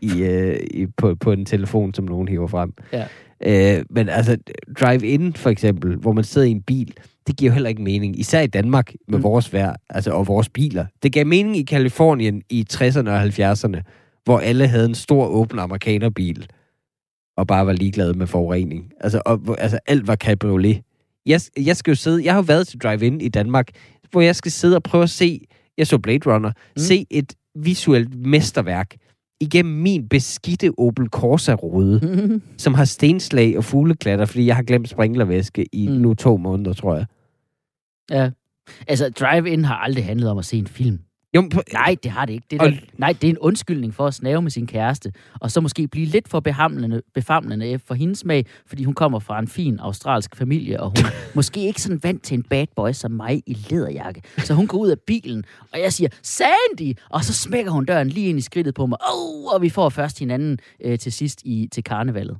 [0.00, 2.72] i, øh, i, på, på en telefon, som nogen hiver frem.
[2.92, 3.04] Ja.
[3.40, 4.36] Øh, men altså,
[4.80, 6.94] drive-in for eksempel, hvor man sidder i en bil,
[7.26, 8.20] det giver jo heller ikke mening.
[8.20, 9.24] Især i Danmark med mm.
[9.24, 10.86] vores vejr altså, og vores biler.
[11.02, 13.80] Det gav mening i Kalifornien i 60'erne og 70'erne,
[14.24, 16.46] hvor alle havde en stor åben amerikanerbil
[17.36, 18.92] og bare var ligeglade med forurening.
[19.00, 20.80] Altså, og, altså alt var cabriolet.
[21.26, 23.68] Jeg, jeg skal jo sidde, jeg har jo været til drive-in i Danmark,
[24.10, 25.40] hvor jeg skal sidde og prøve at se,
[25.78, 26.54] jeg så Blade Runner, Mm.
[26.76, 26.80] mm.
[26.80, 28.96] se et visuelt mesterværk
[29.40, 32.00] igennem min beskidte Opel Corsa-rude,
[32.64, 35.92] som har stenslag og fugleklatter, fordi jeg har glemt sprinklervæske i Mm.
[35.94, 36.00] mm.
[36.00, 37.06] nu to måneder, tror jeg.
[38.10, 38.30] ja.
[38.88, 40.98] Altså, drive-in har aldrig handlet om at se en film.
[41.34, 42.46] Jo, på, Nej, det har det ikke.
[42.50, 45.50] Det Og- der, nej, det er en undskyldning for at snave med sin kæreste, og
[45.50, 49.48] så måske blive lidt for behamlende, befamlende for hendes smag, fordi hun kommer fra en
[49.48, 53.42] fin australsk familie, og hun måske ikke sådan vant til en bad boy som mig
[53.46, 54.22] i læderjakke.
[54.38, 56.94] Så hun går ud af bilen, og jeg siger, Sandy!
[57.10, 58.98] Og så smækker hun døren lige ind i skridtet på mig.
[59.14, 62.36] Oh, og vi får først hinanden øh, til sidst i til karnevalet.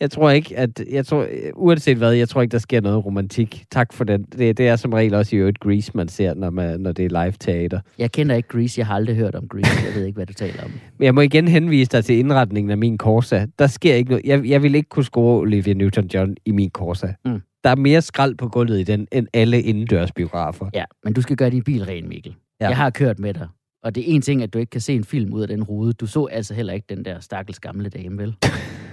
[0.00, 0.84] Jeg tror ikke, at...
[0.90, 3.64] Jeg tror, uanset hvad, jeg tror ikke, der sker noget romantik.
[3.70, 4.22] Tak for den.
[4.22, 7.04] Det, det er som regel også i øvrigt Grease, man ser, når, man, når det
[7.04, 7.80] er live-teater.
[7.98, 9.86] Jeg kender ikke Grease, jeg har aldrig hørt om Grease.
[9.86, 10.70] Jeg ved ikke, hvad du taler om.
[10.98, 13.46] Men jeg må igen henvise dig til indretningen af min Corsa.
[13.58, 14.24] Der sker ikke noget.
[14.24, 17.08] Jeg, jeg vil ikke kunne score Olivia Newton-John i min Corsa.
[17.24, 17.40] Mm.
[17.64, 20.70] Der er mere skrald på gulvet i den, end alle indendørsbiografer.
[20.74, 22.34] Ja, men du skal gøre din bil ren, Mikkel.
[22.60, 22.68] Ja.
[22.68, 23.48] Jeg har kørt med dig.
[23.82, 25.62] Og det er en ting, at du ikke kan se en film ud af den
[25.62, 25.92] rude.
[25.92, 28.36] Du så altså heller ikke den der stakkels gamle dame, vel?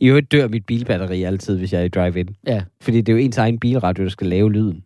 [0.00, 2.28] I øvrigt dør mit bilbatteri altid, hvis jeg er i drive-in.
[2.46, 2.62] Ja.
[2.80, 4.84] Fordi det er jo ens egen bilradio, der skal lave lyden.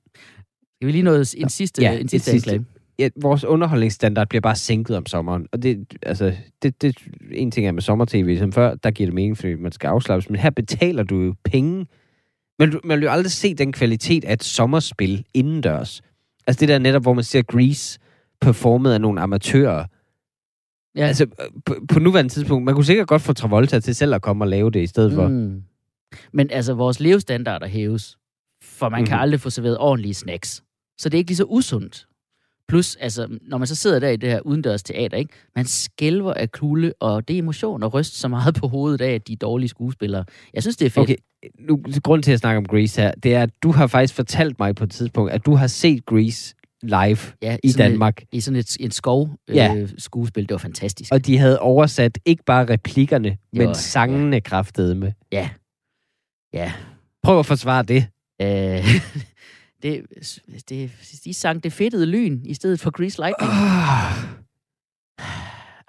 [0.77, 2.51] Skal vi lige nå en sidste, Ja, en sidste sidste.
[2.51, 2.66] anklage?
[2.99, 5.47] Ja, vores underholdningsstandard bliver bare sænket om sommeren.
[5.53, 6.97] Og det, altså, det, det,
[7.33, 10.31] en ting er med sommer-tv, som før, der giver det mening, fordi man skal afslappes.
[10.31, 11.87] Men her betaler du jo penge.
[12.59, 16.03] Men man vil jo aldrig se den kvalitet af et sommerspil indendørs.
[16.47, 17.99] Altså det der netop, hvor man ser Grease
[18.40, 19.85] performet af nogle amatører.
[20.96, 21.07] Ja.
[21.07, 21.26] Altså,
[21.66, 24.48] på, på nuværende tidspunkt, man kunne sikkert godt få Travolta til selv at komme og
[24.48, 25.28] lave det i stedet for.
[25.28, 25.62] Mm.
[26.33, 28.18] Men altså, vores levestandarder hæves,
[28.62, 29.07] for man mm-hmm.
[29.07, 29.22] kan Mhm.
[29.22, 30.62] aldrig få serveret ordentlige snacks.
[30.98, 32.07] Så det er ikke lige så usundt.
[32.68, 35.33] Plus, altså, når man så sidder der i det her udendørs teater, ikke?
[35.57, 39.12] man skælver af kulde, og det er emotion og ryst så meget på hovedet af,
[39.14, 40.24] at de er dårlige skuespillere.
[40.55, 41.02] Jeg synes, det er fedt.
[41.02, 41.16] Okay,
[41.59, 44.59] nu, grunden til at snakke om Grease her, det er, at du har faktisk fortalt
[44.59, 48.23] mig på et tidspunkt, at du har set Grease live ja, i Danmark.
[48.23, 49.87] Et, I sådan et, en skov øh, Ja.
[49.99, 50.42] skuespil.
[50.42, 51.12] Det var fantastisk.
[51.12, 55.12] Og de havde oversat ikke bare replikkerne, men var- sangene kraftede med.
[55.33, 55.51] Ja.
[56.53, 56.73] Ja.
[57.23, 58.07] Prøv at forsvare det.
[58.42, 58.49] Øh,
[59.83, 60.07] det,
[60.68, 60.90] det,
[61.25, 63.51] de sang det fedtede lyn i stedet for Grease Lightning.
[63.51, 64.42] Oh,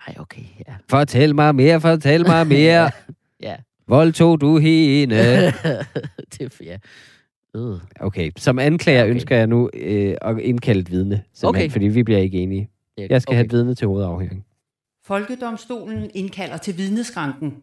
[0.07, 0.73] Ej, okay, ja.
[0.89, 2.91] fortæl mig mere, fortæl mig mere.
[3.47, 3.55] ja.
[3.87, 5.15] Voldtog du hende?
[6.37, 6.77] det ja.
[7.55, 7.75] Øh.
[7.99, 9.11] Okay, som anklager Okay.
[9.11, 11.71] ønsker jeg nu øh, at indkalde et vidne, simpelthen, Okay.
[11.71, 12.69] fordi vi bliver ikke enige.
[12.97, 13.35] Jeg skal okay.
[13.37, 14.45] have et vidne til hovedafhøring.
[15.05, 17.53] Folkedomstolen indkalder til vidneskranken.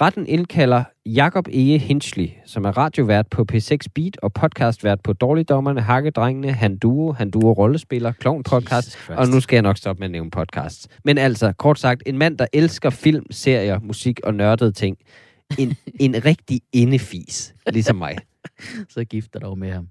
[0.00, 5.80] Retten indkalder Jakob Ege Hinchley, som er radiovært på P6 Beat og podcastvært på Dårligdommerne,
[5.80, 10.04] Hakkedrengene, Han Duo, Han Duo Rollespiller, Clown Podcast, og nu skal jeg nok stoppe med
[10.06, 10.88] at nævne podcasts.
[11.04, 14.96] Men altså, kort sagt, en mand, der elsker film, serier, musik og nørdede ting.
[15.58, 18.16] En, en rigtig indefis, ligesom mig.
[18.94, 19.88] Så gift dig dog med ham.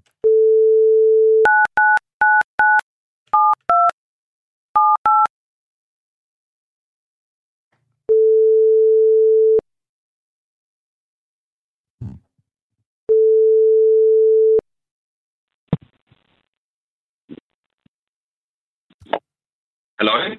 [19.98, 20.36] Hallo?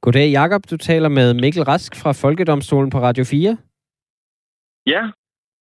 [0.00, 0.62] Goddag, Jakob.
[0.70, 3.56] Du taler med Mikkel Rask fra Folkedomstolen på Radio 4.
[4.86, 5.10] Ja,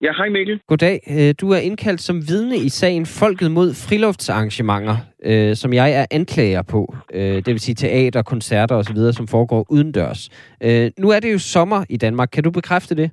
[0.03, 0.61] Ja, hej Mikkel.
[0.67, 0.99] Goddag.
[1.09, 6.05] Øh, Du er indkaldt som vidne i sagen Folket mod friluftsarrangementer, øh, som jeg er
[6.11, 6.95] anklager på.
[7.13, 10.29] Øh, det vil sige teater, koncerter osv., som foregår udendørs.
[10.63, 12.29] Øh, nu er det jo sommer i Danmark.
[12.33, 13.11] Kan du bekræfte det?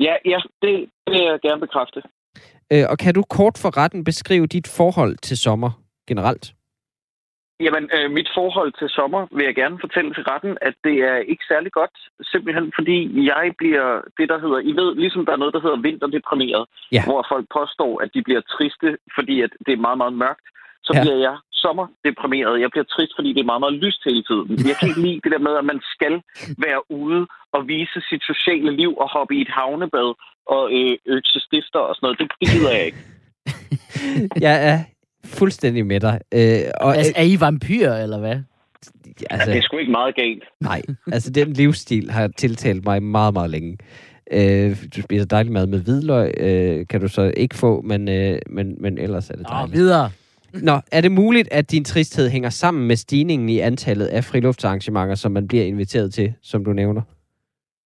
[0.00, 0.72] Ja, ja det,
[1.06, 2.02] det vil jeg gerne bekræfte.
[2.72, 5.70] Øh, og kan du kort for retten beskrive dit forhold til sommer
[6.08, 6.52] generelt?
[7.66, 11.16] Jamen, øh, mit forhold til sommer vil jeg gerne fortælle til retten, at det er
[11.32, 11.94] ikke særlig godt.
[12.32, 12.98] Simpelthen fordi
[13.32, 14.58] jeg bliver det, der hedder...
[14.70, 16.64] I ved, ligesom der er noget, der hedder vinterdeprimeret,
[16.96, 17.02] Ja.
[17.08, 20.46] hvor folk påstår, at de bliver triste, fordi at det er meget, meget mørkt.
[20.86, 20.98] Så Ja.
[20.98, 21.02] ja.
[21.04, 22.60] bliver jeg sommerdeprimeret.
[22.64, 24.48] Jeg bliver trist, fordi det er meget, meget lyst hele tiden.
[24.68, 26.14] Jeg kan ikke lide det der med, at man skal
[26.66, 27.22] være ude
[27.56, 30.08] og vise sit sociale liv og hoppe i et havnebad
[30.54, 32.18] og øh, økse stifter og sådan noget.
[32.20, 33.02] Det, det gider jeg ikke.
[34.46, 34.78] Jeg er
[35.24, 36.20] fuldstændig med dig.
[36.34, 38.36] Øh, og, Altså, er I vampyrer, eller hvad?
[39.30, 40.42] Altså, det er sgu ikke meget galt.
[40.60, 40.82] Nej,
[41.12, 43.78] altså den livsstil har tiltalt mig meget, meget længe.
[44.32, 48.38] Øh, du spiser dejlig mad med hvidløg, øh, kan du så ikke få, men, øh,
[48.50, 49.72] men, men ellers er det Nå, dejligt.
[49.76, 50.10] videre.
[50.54, 55.14] Nå, er det muligt, at din tristhed hænger sammen med stigningen i antallet af friluftsarrangementer,
[55.14, 57.02] som man bliver inviteret til, som du nævner?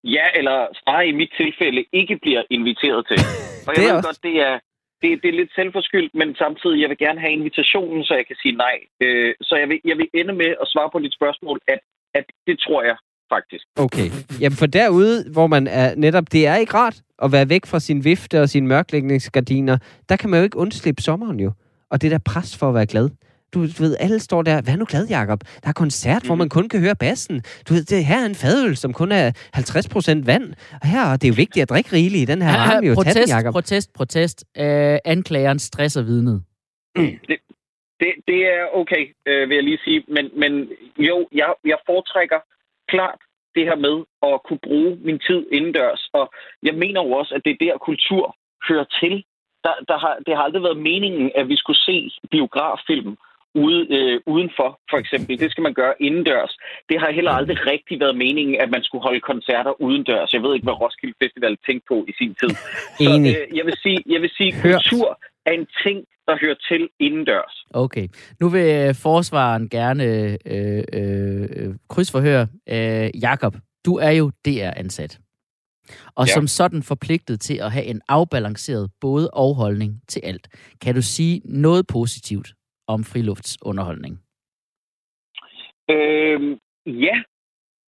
[0.04, 3.16] Ja, eller snarere i mit tilfælde ikke bliver inviteret til.
[3.66, 4.58] Og jeg Det ved også- godt, det er,
[5.06, 8.36] det, det er lidt selvforskyldt, men samtidig, jeg vil gerne have invitationen, så jeg kan
[8.42, 8.76] sige nej.
[9.04, 11.80] Øh, så jeg vil, jeg vil ende med at svare på dit spørgsmål, at,
[12.18, 12.96] at det tror jeg
[13.34, 13.64] faktisk.
[13.86, 14.08] Okay.
[14.40, 17.80] Jamen for derude, hvor man er netop, det er ikke rart at være væk fra
[17.80, 19.76] sin vifte og sine mørklægningsgardiner,
[20.08, 21.52] der kan man jo ikke undslippe sommeren jo.
[21.90, 23.10] Og det der pres for at være glad.
[23.54, 25.40] Du ved, alle står der, vær nu glad, Jacob.
[25.62, 26.26] Der er koncert, mm.
[26.26, 26.38] hvor Mhm.
[26.38, 27.42] man kun kan høre bassen.
[27.68, 30.54] Du ved, det her er en fadøl, som kun er 50% vand.
[30.82, 32.86] Og her og det er jo vigtigt at drikke rigeligt i den her varme.
[32.86, 33.52] Jo, tag den, protest, Jacob.
[33.52, 34.44] protest, protest.
[34.58, 36.42] Øh, anklageren stresser vidnet.
[38.00, 40.04] Det, det er okay, øh, vil jeg lige sige.
[40.08, 40.52] Men, men
[40.98, 42.40] jo, jeg, jeg foretrækker
[42.92, 43.18] klart
[43.54, 43.96] det her med
[44.30, 46.02] at kunne bruge min tid indendørs.
[46.18, 46.24] Og
[46.62, 48.24] jeg mener jo også, at det er der, kultur
[48.68, 49.14] hører til.
[49.64, 51.96] Der, der har, det har aldrig været meningen, at vi skulle se
[52.30, 53.12] biograffilm
[53.64, 55.38] ude, øh, udenfor, for eksempel.
[55.42, 56.52] Det skal man gøre indendørs.
[56.88, 60.32] Det har heller aldrig rigtig været meningen, at man skulle holde koncerter udendørs.
[60.32, 62.52] Jeg ved ikke, hvad Roskilde Festival tænkte på i sin tid.
[63.04, 64.72] Så øh, jeg vil sige, jeg vil sige Hørt.
[64.74, 65.08] kultur
[65.46, 67.54] er en ting, der hører til indendørs.
[67.70, 68.08] Okay.
[68.40, 70.04] Nu vil øh, forsvaren gerne
[70.46, 72.46] øh, øh, krydsforhøre.
[72.68, 73.54] Øh, Jakob,
[73.86, 75.18] du er jo DR-ansat.
[76.16, 76.26] Og.
[76.26, 76.32] Ja.
[76.32, 80.48] som sådan forpligtet til at have en afbalanceret både og holdning til alt.
[80.82, 82.55] Kan du sige noget positivt
[82.86, 84.14] om friluftsunderholdning?
[85.90, 86.40] Øh,
[86.86, 87.16] ja,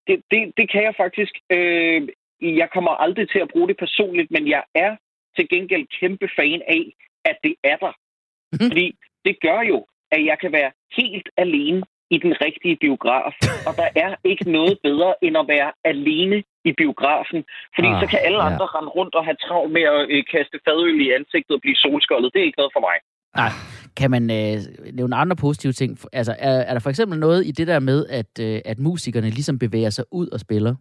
[0.06, 1.32] det, det, det kan jeg faktisk.
[1.52, 2.08] Øh,
[2.40, 4.96] jeg kommer aldrig til at bruge det personligt, men jeg er
[5.36, 6.84] til gengæld kæmpe fan af,
[7.24, 7.92] at det er der.
[8.70, 8.86] Fordi
[9.24, 13.34] det gør jo, at jeg kan være helt alene i den rigtige biograf.
[13.68, 17.40] Og der er ikke noget bedre, end at være alene i biografen.
[17.74, 18.46] Fordi Ah, ah, så kan alle ja.
[18.50, 21.76] andre rende rundt og have travlt med at øh, kaste fadøl i ansigtet og blive
[21.84, 22.32] solskoldet.
[22.32, 22.96] Det er ikke noget for mig.
[23.40, 23.52] Nej.
[23.98, 25.98] Kan man øh, nævne andre positive ting?
[26.12, 29.30] Altså, er, er der for eksempel noget i det der med, at, øh, at musikerne
[29.30, 30.74] ligesom bevæger sig ud og spiller?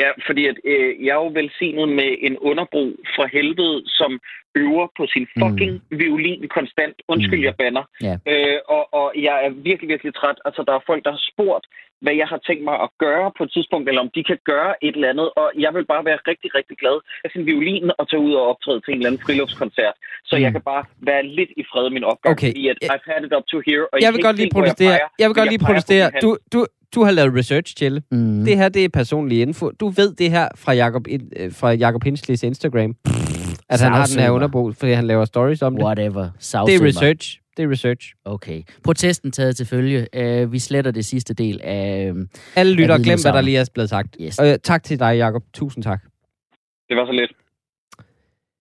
[0.00, 2.84] Ja, fordi at, øh, jeg er jo velsignet med en underbro
[3.16, 4.20] fra helvede, som
[4.54, 5.98] øver på sin fucking mm.
[5.98, 6.96] violin konstant.
[7.08, 7.42] Undskyld, Mm.
[7.42, 7.48] mm.
[7.48, 7.84] jeg banner.
[8.08, 8.14] Ja.
[8.32, 10.38] Øh, og, og jeg er virkelig, virkelig træt.
[10.44, 11.66] Altså, der er folk, der har spurgt,
[12.04, 14.72] hvad jeg har tænkt mig at gøre på et tidspunkt, eller om de kan gøre
[14.86, 15.28] et eller andet.
[15.40, 18.44] Og jeg vil bare være rigtig, rigtig glad af sin violin og tage ud og
[18.50, 19.94] optræde til en eller anden friluftskoncert.
[20.24, 20.38] Så Mm.
[20.38, 20.44] mm.
[20.44, 22.48] jeg kan bare være lidt i fred med min opgave, Okay.
[22.50, 23.84] fordi at I've had it up to here.
[23.92, 24.94] Og Jeg kan vil godt lige protestere.
[24.96, 26.06] peger, Jeg vil godt lige protestere.
[26.24, 26.60] Du, du,
[26.94, 28.02] du har lavet research, Tjelle.
[28.10, 28.44] Mm.
[28.44, 29.70] Det her, det er personlig info.
[29.70, 32.96] Du ved det her fra Jacob, øh, fra Jacob Hinsleys Instagram.
[33.68, 34.30] At han har den her Savsøger.
[34.30, 35.84] underbo, fordi han laver stories om det.
[35.84, 36.22] Whatever.
[36.22, 37.40] Det Savsøger er research.
[37.56, 38.14] Det er research.
[38.24, 38.62] Okay.
[38.84, 40.06] Protesten taget til følge.
[40.44, 42.06] Uh, vi sletter det sidste del af...
[42.08, 44.16] øhm, Alle lytter, glem hvad der lige er blevet sagt.
[44.20, 44.38] Yes.
[44.42, 45.42] Øh, tak til dig, Jacob.
[45.54, 46.02] Tusind tak.
[46.88, 47.32] Det var så lidt.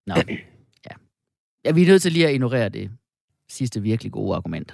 [0.07, 0.13] Nå.
[0.17, 0.95] Ja.
[1.65, 2.91] ja, vi er nødt til lige at ignorere det
[3.49, 4.73] sidste virkelig gode argument.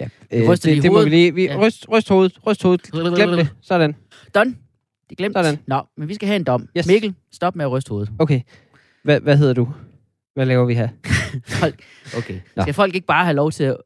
[0.00, 0.08] Ja.
[0.44, 1.10] Du ryster det, lige det må vi hovedet.
[1.10, 1.34] lige...
[1.34, 1.58] Vi, Ja.
[1.66, 2.38] ryst, ryst hovedet.
[2.46, 2.82] Ryst hovedet.
[2.92, 3.48] Glem det.
[3.62, 3.94] Sådan.
[4.34, 4.50] Done.
[4.50, 5.34] Det er glemt.
[5.36, 5.58] Sådan.
[5.66, 6.68] Nå, men vi skal have en dom.
[6.76, 6.86] Yes.
[6.86, 8.10] Mikkel, stop med at ryste hovedet.
[8.18, 8.40] Okay.
[9.04, 9.68] Hvad, hvad hedder du?
[10.34, 10.88] Hvad laver vi her?
[11.60, 11.82] Folk,
[12.16, 12.40] okay.
[12.56, 12.62] Nå.
[12.62, 13.76] Skal folk ikke bare have lov til at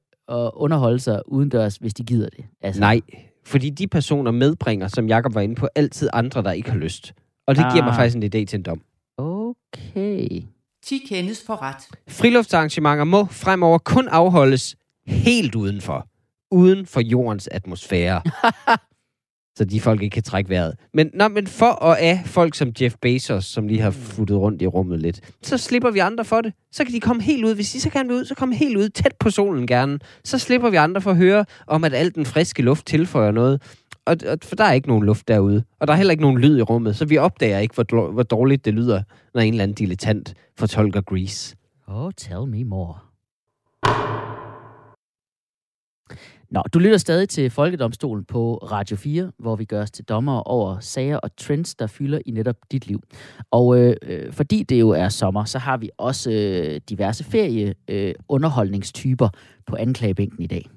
[0.54, 2.44] underholde sig udendørs, hvis de gider det?
[2.62, 3.00] Altså, Nej.
[3.46, 7.12] Fordi de personer medbringer, som Jacob var inde på, altid andre, der ikke har lyst.
[7.46, 7.96] Og det giver mig Ah.
[7.96, 8.80] faktisk en idé til en dom.
[9.18, 10.42] Okay.
[10.84, 11.88] 10 kendes for ret.
[12.08, 16.08] Friluftsarrangementer må fremover kun afholdes helt udenfor.
[16.50, 18.22] Uden for jordens atmosfære.
[19.58, 20.74] så de folk ikke kan trække vejret.
[20.94, 24.62] Men, nå, men for at af folk som Jeff Bezos, som lige har futtet rundt
[24.62, 26.52] i rummet lidt, så slipper vi andre for det.
[26.72, 27.54] Så kan de komme helt ud.
[27.54, 29.98] Hvis de så gerne vil ud, så komme helt ud, tæt på solen gerne.
[30.24, 33.62] Så slipper vi andre for at høre om, at al den friske luft tilføjer noget.
[34.06, 35.64] Og, og, for der er ikke nogen luft derude.
[35.80, 38.22] Og der er heller ikke nogen lyd i rummet, så vi opdager ikke, hvor, hvor
[38.22, 39.02] dårligt det lyder,
[39.34, 41.56] når en eller anden dilettant fortolker Grease.
[41.86, 42.98] Oh, tell me more.
[46.54, 50.40] Nå, du lytter stadig til Folkedomstolen på Radio 4, hvor vi gør os til dommer
[50.40, 53.02] over sager og trends, der fylder i netop dit liv.
[53.50, 57.74] Og øh, øh, fordi det jo er sommer, så har vi også øh, diverse ferie
[57.88, 59.28] øh, underholdningstyper
[59.66, 60.70] på anklagebænken i dag.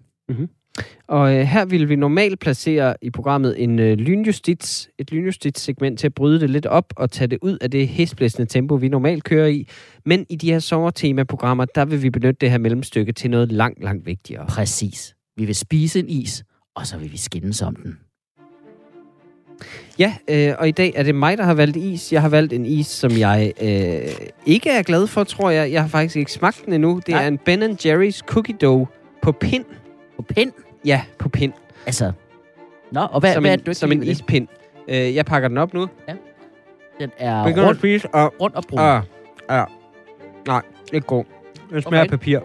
[1.07, 6.07] Og øh, her vil vi normalt placere i programmet en øh, lynjustits, et lynjustits-segment til
[6.07, 9.23] at bryde det lidt op og tage det ud af det hæsblæsende tempo, vi normalt
[9.23, 9.67] kører i.
[10.05, 13.83] Men i de her sommertema-programmer, der vil vi benytte det her mellemstykke til noget langt,
[13.83, 14.45] langt vigtigere.
[14.47, 15.16] Præcis.
[15.37, 16.43] Vi vil spise en is,
[16.75, 17.97] og så vil vi skændes om den.
[19.99, 22.13] Ja, øh, og i dag er det mig, der har valgt is.
[22.13, 25.71] Jeg har valgt en is, som jeg øh, ikke er glad for, tror jeg.
[25.71, 26.95] Jeg har faktisk ikke smagt den endnu.
[27.05, 27.23] Det Nej.
[27.23, 28.87] er en Ben Jerry's Cookie Dough
[29.21, 29.65] på pind.
[30.15, 30.51] På pind.
[30.85, 31.53] Ja, på pind.
[31.85, 32.11] Altså,
[32.91, 34.47] Nå, og hvad, som hvad er en, det, du som en ispind.
[34.87, 35.87] Øh, jeg pakker den op nu.
[36.07, 36.17] den?
[36.99, 38.33] Den er Begynder at spise, og...
[38.41, 38.79] rundt og brun.
[38.79, 39.03] Ah,
[39.49, 39.63] ja.
[40.47, 40.61] Nej,
[40.93, 41.23] ikke god.
[41.69, 42.03] Den smager Okay.
[42.03, 42.39] af papir.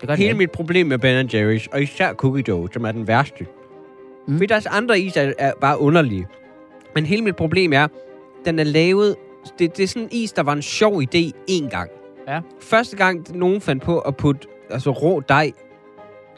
[0.00, 3.08] Det gør Hele mit problem med Ben Jerry's, og især Cookie Dough, som er den
[3.08, 3.46] værste.
[4.28, 4.34] Mm.
[4.34, 6.26] Fordi deres andre is er, er bare underlige.
[6.94, 7.86] Men hele mit problem er,
[8.44, 9.16] den er lavet...
[9.58, 11.90] Det, det er sådan en is, der var en sjov idé én gang.
[12.28, 12.40] Ja.
[12.60, 15.52] Første gang, nogen fandt på at putte altså, rå dej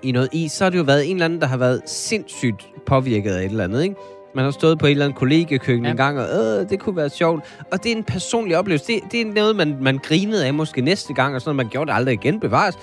[0.03, 2.69] i noget is, så har det jo været en eller anden, der har været sindssygt
[2.87, 3.95] påvirket af et eller andet, ikke?
[4.35, 5.91] Man har stået på et eller andet kollegekøkken ja.
[5.91, 7.45] en gang, og øh, det kunne være sjovt.
[7.73, 8.87] Og det er en personlig oplevelse.
[8.87, 11.71] Det, det er noget, man, man grinede af måske næste gang, og sådan noget, man
[11.71, 12.75] gjorde det aldrig igen bevares.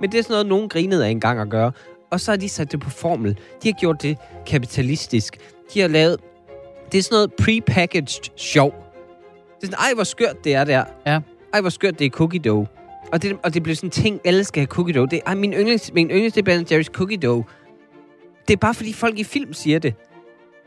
[0.00, 1.72] Men det er sådan noget, nogen grinede af en gang at gøre.
[2.10, 3.38] Og så har de sat det på formel.
[3.62, 5.38] De har gjort det kapitalistisk.
[5.74, 6.20] De har lavet...
[6.92, 8.74] Det er sådan noget prepackaged sjov.
[9.60, 10.84] Det er sådan, ej, hvor skørt det er der.
[11.06, 11.20] Ja.
[11.52, 12.66] Ej, hvor skørt det er cookie dough.
[13.12, 15.10] Og det, og det bliver sådan en ting, alle skal have cookie dough.
[15.10, 17.44] Det, ej, min yndlings, min yndlings, det er Ben Jerry's cookie dough.
[18.48, 19.94] Det er bare fordi folk i film siger det.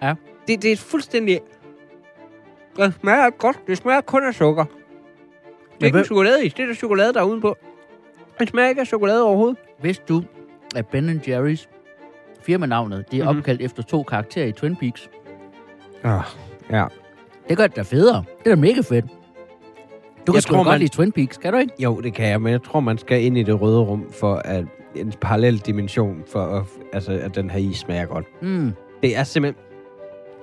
[0.02, 0.14] Ja.
[0.48, 1.40] Det, det er fuldstændig...
[2.78, 3.58] Det smager godt.
[3.68, 4.66] Det smager kun af sukker.
[4.66, 6.54] Det er ikke en chokoladeis.
[6.54, 7.58] Det er der chokolade, der er udenpå.
[8.40, 9.58] Det smager ikke af chokolade overhovedet.
[9.82, 10.24] Vidste du,
[10.76, 11.68] at Ben Jerry's
[12.42, 13.38] firmanavnet, det er Mhm.
[13.38, 15.10] opkaldt efter to karakterer i Twin Peaks?
[16.04, 16.22] Ah,
[16.72, 16.86] ja.
[17.50, 18.24] Det gør det da federe.
[18.44, 19.06] Det er da mega fedt.
[20.28, 21.74] Du kan Jeg sgu tror, godt man- lide Twin Peaks, kan du ikke?
[21.80, 24.36] Jo, det kan jeg, men jeg tror, man skal ind i det røde rum for
[24.36, 28.26] at en parallel dimension, for at, altså, at den her is smager godt.
[28.42, 28.72] Mm.
[29.04, 29.64] Det er simpelthen...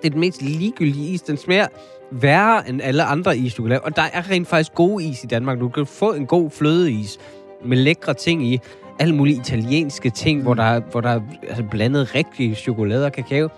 [0.03, 1.23] Det er den mest ligegyldige is.
[1.23, 1.67] Den smager
[2.11, 3.85] værre end alle andre is, du kan lave.
[3.85, 5.61] Og der er rent faktisk gode is i Danmark.
[5.61, 7.19] Du kan få en god flødeis
[7.65, 8.61] med lækre ting i.
[8.99, 10.45] Alle mulige italienske ting, mm.
[10.45, 13.49] hvor der er, hvor der er altså, blandet rigtig chokolade og kakao.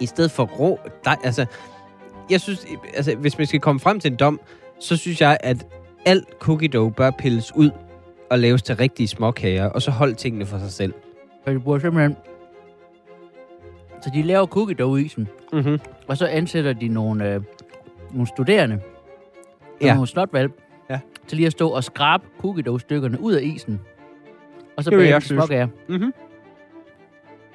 [0.00, 0.78] I stedet for rå...
[1.04, 1.46] Der, altså,
[2.30, 2.66] jeg synes,
[2.96, 4.40] altså, hvis man skal komme frem til en dom,
[4.80, 5.66] så synes jeg, at
[6.06, 7.70] alt cookie dough bør pilles ud
[8.30, 10.94] og laves til rigtige småkager, og så hold tingene for sig selv.
[11.44, 12.16] Så de bruger simpelthen...
[14.02, 15.78] Så de laver cookie dough isen, Mm-hmm.
[16.08, 17.42] og så ansætter de nogle, øh,
[18.10, 18.80] nogle studerende,
[19.80, 19.94] ja.
[19.94, 20.69] Nogle slotvalg, Ja.
[21.30, 23.80] Til lige at stå og skrabe cookie dough stykkerne ud af isen.
[24.76, 25.42] Og så Det bage jeg synes.
[25.42, 25.66] småkager.
[25.88, 26.12] Mm-hmm.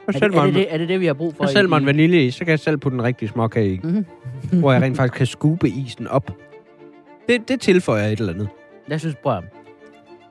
[0.08, 1.46] Er, det- er, det, det, er det det, vi har brug for?
[1.46, 3.80] Selv i- mig en vanilje i, så kan jeg selv putte en rigtig småkage i.
[3.84, 4.06] Mhm.
[4.60, 6.32] hvor jeg rent faktisk kan skube isen op.
[7.30, 8.50] Det, det tilføjer et eller andet.
[8.90, 9.44] Jeg synes, prøv at-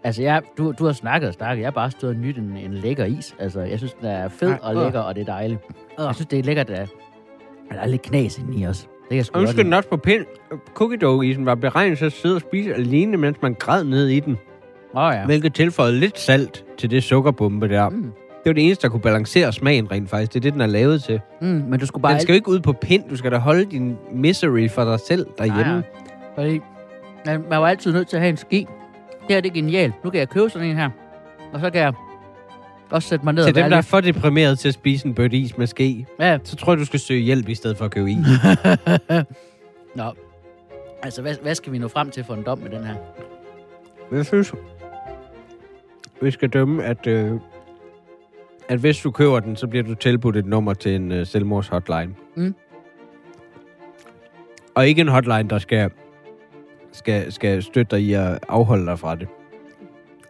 [0.05, 1.61] Altså, jeg, du, du har snakket og snakket.
[1.63, 3.35] Jeg har bare stået og nydt en, en lækker is.
[3.39, 4.83] Altså, jeg synes, den er fed Ej, og øh.
[4.83, 5.61] lækker, og det er dejligt.
[5.99, 6.89] Jeg synes, det er lækkert, at
[7.71, 8.89] der er lidt knas i os.
[9.09, 10.27] Det jeg sgu den også på pind.
[10.75, 14.21] Cookie dough-isen var beregnet til at sidde og spise alene, mens man græd ned i
[14.21, 14.37] den.
[14.95, 15.25] Åh oh, ja.
[15.25, 17.89] Hvilket tilføjede lidt salt til det sukkerbombe der.
[17.89, 18.03] Mm.
[18.03, 20.33] Det var det eneste, der kunne balancere smagen rent faktisk.
[20.33, 21.21] Det er det, den er lavet til.
[21.41, 22.13] Mm, men du skulle bare...
[22.13, 23.05] Den skal jo ikke ud på pind.
[23.11, 25.63] Du skal da holde din misery for dig selv derhjemme.
[25.63, 25.83] Nej, nej.
[26.35, 26.61] Fordi,
[27.27, 28.67] man, man var altid nødt til at have en ski.
[29.11, 30.05] Det her det er genialt.
[30.05, 30.91] Nu kan jeg købe sådan en her.
[31.53, 31.93] Og så kan jeg
[32.95, 33.87] også sætte mig ned Til og være dem, der er lidt...
[33.87, 36.39] for deprimeret til at spise en bøtte is med ske, Ja.
[36.45, 38.17] så tror jeg, du skal søge hjælp i stedet for at købe is.
[39.97, 40.05] Nå.
[41.03, 42.95] Altså, hvad, hvad skal vi nå frem til for en dom med den her?
[44.13, 44.53] Jeg synes,
[46.23, 47.33] vi skal dømme, at, øh,
[48.69, 52.15] at hvis du køber den, så bliver du tilbudt et nummer til en øh, selvmordshotline.
[52.37, 52.55] Mm.
[54.75, 55.91] Og ikke en hotline, der skal,
[56.93, 59.29] skal, skal støtte dig i at afholde dig fra det.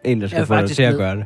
[0.05, 0.99] En, der Jeg skal er få dig faktisk til at med.
[0.99, 1.25] gøre det.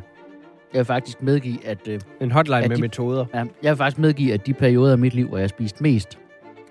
[0.73, 1.87] Jeg vil faktisk medgive, at...
[1.87, 3.25] Øh, En hotline med de- metoder.
[3.33, 5.81] ja, jeg vil faktisk medgive, at de perioder af mit liv, hvor jeg har spist
[5.81, 6.19] mest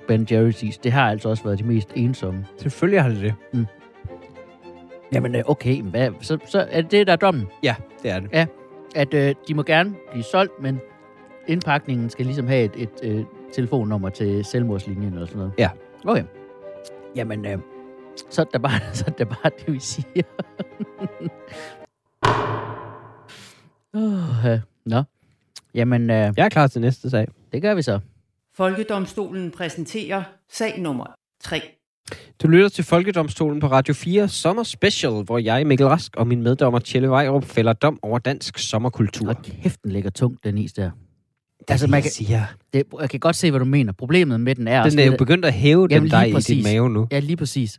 [0.09, 2.47] Ben Jerry's det har altså også været de mest ensomme.
[2.59, 3.21] Selvfølgelig har det
[3.53, 3.67] det.
[5.13, 7.47] Jamen, øh, okay, hvad, så, så er det det, der er dommen.
[7.63, 8.49] Ja, det er det.
[8.95, 10.81] At øh, de må gerne blive solgt, men
[11.47, 15.53] indpakningen skal ligesom have et, et øh, telefonnummer til selvmordslinjen eller sådan noget.
[15.59, 15.71] Ja.
[16.05, 16.25] Okay.
[17.17, 17.59] Jamen, øh,
[18.31, 20.23] så er det bare, så er det, bare det, vi siger.
[23.95, 25.03] oh, Nå.
[25.75, 27.27] Jamen, øh, Jeg er klar til næste sag.
[27.53, 27.99] det gør vi så.
[28.57, 30.23] Folkedomstolen præsenterer
[30.53, 31.05] sag nummer
[31.43, 31.61] 3.
[32.43, 36.43] Du lytter til Folkedomstolen på Radio 4 Sommer Special, hvor jeg, Mikkel Rask og min
[36.43, 39.29] meddommer Tjelle Vejrup fælder dom over dansk sommerkultur.
[39.29, 40.91] Og kæft, den ligger tungt, den is der.
[41.59, 42.45] Det altså, man kan- siger.
[42.73, 43.93] Det, jeg kan godt se, hvad du mener.
[43.93, 44.81] Problemet med den er...
[44.83, 46.65] også Den er jo lidt- begyndt at hæve Jamen, den lige dig i din præcis.
[46.65, 47.07] mave nu.
[47.13, 47.79] Ja, lige præcis.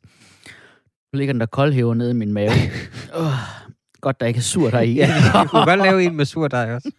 [1.14, 2.49] Nu ligger den der koldhæver nede i min mave.
[3.14, 3.26] oh,
[4.02, 4.93] godt, der ikke er sur der i.
[5.02, 5.08] Ja,
[5.43, 6.91] du kunne godt lave en med surdej også.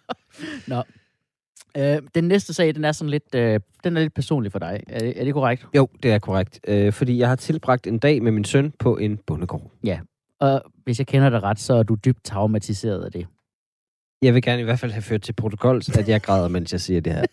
[1.76, 4.80] øh, den næste sag, den er sådan lidt, øh, den er lidt personlig for dig.
[4.88, 5.66] Er det, er det korrekt?
[5.76, 6.60] Jo, det er korrekt.
[6.68, 9.70] Øh, fordi jeg har tilbragt en dag med min søn på en bondegård.
[10.40, 13.26] Og hvis jeg kender dig ret, så er du dybt traumatiseret af det.
[14.22, 16.80] Jeg vil gerne i hvert fald have ført til protokols, at jeg græder, mens jeg
[16.80, 17.24] siger det her.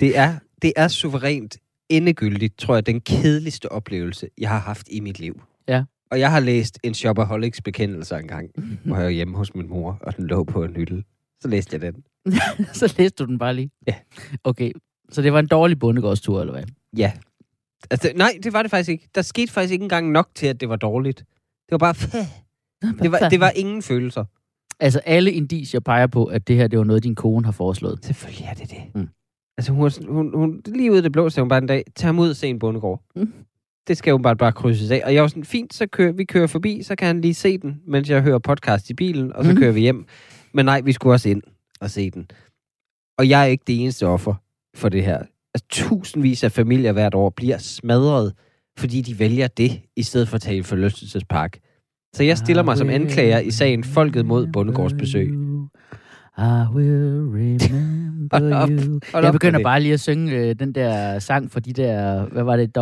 [0.00, 1.56] Det er, det er suverænt
[1.88, 5.42] endegyldigt, tror jeg, den kedeligste oplevelse, jeg har haft i mit liv.
[5.68, 5.84] Ja.
[6.10, 8.50] Og jeg har læst en Shopaholics bekendelse engang,
[8.84, 11.02] hvor jeg var hjemme hos min mor, og den lå på en hylde.
[11.40, 12.04] Så læste jeg den.
[12.80, 13.70] så læste du den bare lige?
[13.86, 13.94] Ja.
[14.44, 14.72] Okay,
[15.10, 16.64] så det var en dårlig bondegårdstur, eller hvad?
[16.96, 17.12] Ja.
[17.90, 19.08] Altså, nej, det var det faktisk ikke.
[19.14, 21.18] Der skete faktisk ikke engang nok til, at det var dårligt.
[21.18, 21.94] Det var bare...
[23.02, 24.24] Det var, det var ingen følelser.
[24.80, 28.04] Altså, alle indicier peger på, at det her, det var noget, din kone har foreslået.
[28.04, 28.82] Selvfølgelig er det det.
[28.94, 29.08] Mm.
[29.58, 32.08] Altså, hun, hun, hun, lige ud af det blå, sagde hun bare en dag, tag
[32.08, 33.02] ham ud og se en bondegård.
[33.16, 33.32] Mm.
[33.90, 35.02] Det skal jo bare, bare krydses af.
[35.04, 37.58] Og jeg var sådan, fint, så kører, vi kører forbi, så kan han lige se
[37.58, 39.60] den, mens jeg hører podcast i bilen, og så Mhm.
[39.60, 40.04] kører vi hjem.
[40.54, 41.42] Men nej, vi skulle også ind
[41.80, 42.26] og se den.
[43.18, 44.34] Og jeg er ikke det eneste offer
[44.76, 45.18] for det her.
[45.54, 48.32] Altså, tusindvis af familier hvert år bliver smadret,
[48.78, 51.58] fordi de vælger det, i stedet for at tage i forlystelsespark.
[52.14, 55.26] Så jeg stiller mig som anklager i sagen Folket mod Bondegårdsbesøg.
[56.38, 59.00] I will remember you.
[59.22, 62.56] Jeg begynder bare lige at synge øh, den der sang for de der, hvad var
[62.56, 62.74] det,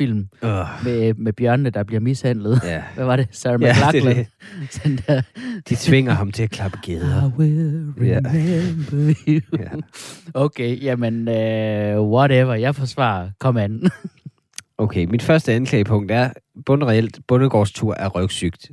[0.00, 0.50] WHO-film Øh,
[0.84, 2.60] med, med bjørnene, der bliver mishandlet.
[2.64, 2.82] ja.
[2.94, 3.28] Hvad var det?
[3.30, 4.26] Sarah Ja, det er McLachlan.
[4.84, 5.22] den der,
[5.68, 7.30] De tvinger ham til at klappe gæder.
[7.30, 9.40] I will remember you.
[9.62, 9.68] Ja.
[10.34, 12.54] Okay, jamen, øh, whatever.
[12.54, 13.30] Jeg forsvarer.
[13.40, 13.90] Kom an.
[14.78, 16.30] Okay, mit første anklagepunkt er,
[16.66, 18.70] bundreelt bundegårdstur er røvsygt.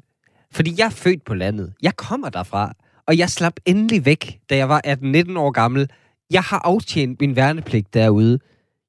[0.51, 1.73] Fordi jeg er født på landet.
[1.83, 2.73] Jeg kommer derfra.
[3.07, 5.89] Og jeg slap endelig væk, da jeg var 18-19 år gammel.
[6.31, 8.39] Jeg har aftjent min værnepligt derude.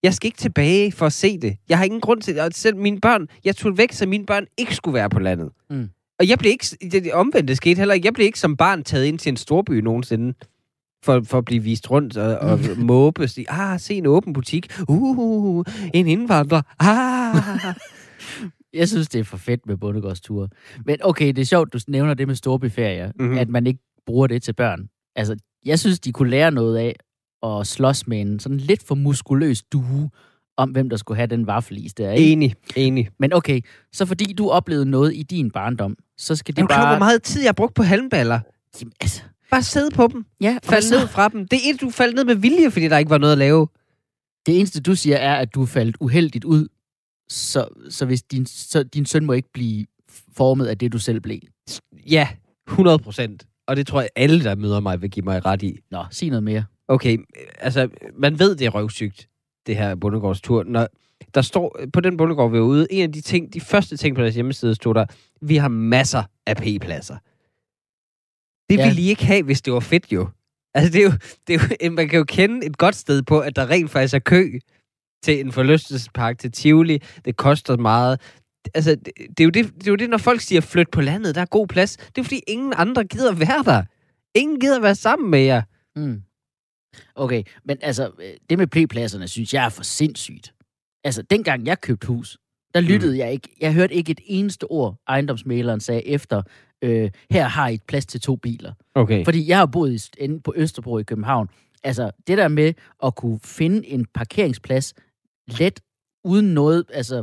[0.03, 1.57] Jeg skal ikke tilbage for at se det.
[1.69, 2.43] Jeg har ingen grund til det.
[2.43, 5.51] Og selv mine børn, jeg tog væk, så mine børn ikke skulle være på landet.
[5.71, 5.89] Mm.
[6.19, 8.07] Og jeg blev ikke, det omvendte skete heller ikke.
[8.07, 10.35] Jeg blev ikke som barn taget ind til en storby nogensinde.
[11.05, 13.29] For, for at blive vist rundt og, og måbe.
[13.29, 14.73] Sige, ah, se en åben butik.
[14.89, 16.63] Uh, en indvandrer.
[16.79, 17.75] Ah.
[18.75, 20.49] Jeg synes, det er for fedt med bondegårdsture.
[20.87, 23.15] Men okay, det er sjovt, du nævner det med storbyferier, Mhm.
[23.25, 23.39] mm-hmm.
[23.39, 24.89] at man ikke bruger det til børn.
[25.17, 26.97] Altså, jeg synes, de kunne lære noget af
[27.47, 30.11] at slås med en sådan lidt for muskuløs due
[30.57, 32.33] om, hvem der skulle have den vaffelis der, ikke?
[32.33, 33.09] Enig, enig.
[33.19, 33.61] Men okay,
[33.93, 36.79] så fordi du oplevede noget i din barndom, så skal Det bare...
[36.79, 36.89] bare...
[36.97, 38.41] hvor meget tid jeg har brugt på halmballer.
[38.81, 40.25] Jamen, altså, Bare sidde på dem.
[40.41, 41.49] ja, og Fald så, ned fra dem.
[41.49, 43.69] Det er du faldt ned med vilje, fordi der ikke var noget at lave.
[44.47, 46.69] det eneste, du siger, er, at du faldet uheldigt ud,
[47.29, 49.87] så, så, hvis din, så din søn må ikke blive
[50.37, 51.39] formet af det, du selv blev.
[52.11, 52.29] Ja,
[52.69, 53.47] 100 procent.
[53.67, 55.79] Og det tror jeg, alle, der møder mig, vil give mig ret i.
[55.91, 56.65] Nå, sig noget mere.
[56.93, 57.19] Okay,
[57.59, 57.89] altså,
[58.19, 59.29] man ved, det er røvsygt,
[59.67, 60.63] det her bundegårdstur.
[60.65, 60.89] Når
[61.35, 64.17] der står, på den bundegård, vi var ude, en af de ting, de første ting
[64.17, 65.07] på deres hjemmeside, stod der,
[65.43, 67.17] vi har masser af P-pladser.
[68.71, 68.87] Det Ja.
[68.87, 70.29] ville I ikke have, hvis det var fedt jo.
[70.75, 71.13] Altså, det er jo,
[71.47, 74.15] det er jo, man kan jo kende et godt sted på, at der rent faktisk
[74.15, 74.59] er kø
[75.25, 77.03] til en forlystelsespark til Tivoli.
[77.25, 78.21] Det koster meget.
[78.75, 81.01] Altså, det, det, er jo det, det er jo det, når folk siger, flyt på
[81.01, 81.97] landet, der er god plads.
[81.97, 83.83] Det er fordi, ingen andre gider være der.
[84.35, 85.63] Ingen gider være sammen med jer.
[85.97, 86.23] Mm.
[87.15, 90.55] Okay, men altså, øh, det med P-pladserne, synes jeg er for sindssygt.
[91.05, 92.39] Altså, dengang jeg købte hus,
[92.75, 93.19] der lyttede mm.
[93.19, 96.43] jeg ikke, jeg hørte ikke et eneste ord, ejendomsmæleren sagde efter,
[96.83, 98.73] øh, her har I et plads til to biler.
[98.95, 99.25] Okay.
[99.25, 101.49] Fordi jeg har boet inde på Østerbro i København.
[101.83, 102.75] Altså, det der med
[103.05, 104.95] at kunne finde en parkeringsplads
[105.47, 105.81] let,
[106.25, 107.23] uden noget, altså,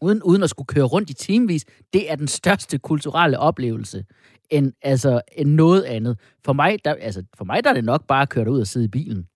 [0.00, 4.04] uden, uden at skulle køre rundt i timevis, det er den største kulturelle oplevelse
[4.52, 6.18] end, altså, end noget andet.
[6.44, 8.66] For mig, der, altså, for mig der er det nok bare at køre ud og
[8.66, 9.26] sidde i bilen.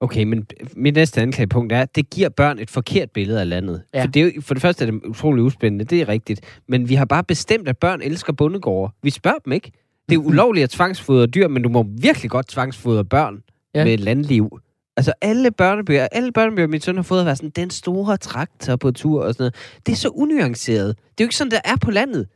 [0.00, 0.46] Okay, men
[0.76, 3.82] mit næste anklagepunkt er, at det giver børn et forkert billede af landet.
[3.94, 4.02] Ja.
[4.02, 6.40] For, det er jo, for det første er det utrolig uspændende, det er rigtigt.
[6.68, 8.92] Men vi har bare bestemt, at børn elsker bondegårde.
[9.02, 9.72] Vi spørger dem ikke.
[10.08, 13.42] Det er ulovligt at tvangsfodre dyr, men du må virkelig godt tvangsfodre børn
[13.74, 13.84] Ja.
[13.84, 14.58] med landliv.
[14.96, 18.76] Altså alle børnebøger, alle børnebøger, min søn har fået, har været sådan, den store traktor
[18.76, 19.54] på tur og sådan noget.
[19.86, 20.88] Det er så unuanceret.
[20.88, 22.26] Det er jo ikke sådan, der er på landet.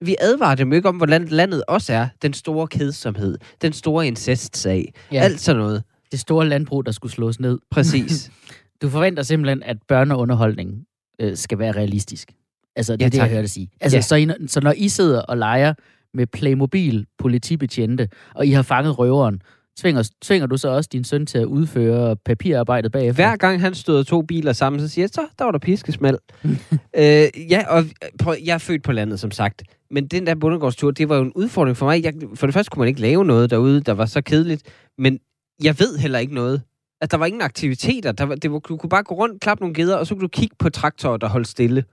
[0.00, 2.08] Vi advarer dem ikke om, hvordan landet også er.
[2.22, 5.20] Den store kedsomhed, den store incestsag, Ja.
[5.20, 5.82] alt sådan noget.
[6.12, 7.58] Det store landbrug, der skulle slås ned.
[7.70, 8.30] Præcis.
[8.82, 10.84] Du forventer simpelthen, at børneunderholdning
[11.20, 12.32] øh, skal være realistisk.
[12.76, 13.30] Altså, det Ja, er det, jeg tak.
[13.30, 13.68] hørte sige.
[13.80, 14.02] Altså, Ja.
[14.02, 15.74] så, I, så når I sidder og leger
[16.14, 19.42] med Playmobil politibetjente, og I har fanget røveren,
[19.78, 23.24] Tvinger, tvinger du så også din søn til at udføre papirarbejdet bagefter?
[23.24, 26.18] Hver gang han støder to biler sammen, så siger jeg, så der var der piskesmæld.
[26.96, 27.84] øh, ja, og
[28.18, 29.62] prøv, jeg er født på landet, som sagt.
[29.94, 32.02] Men den der bundegårdstur, det var jo en udfordring for mig.
[32.04, 34.62] Jeg, for det første kunne man ikke lave noget derude, der var så kedeligt.
[34.98, 35.18] Men
[35.62, 36.62] jeg ved heller ikke noget.
[37.00, 38.12] At der var ingen aktiviteter.
[38.12, 40.22] Der var, det var, du kunne bare gå rundt, klappe nogle geder, og så kunne
[40.22, 41.84] du kigge på traktorer, der holdt stille.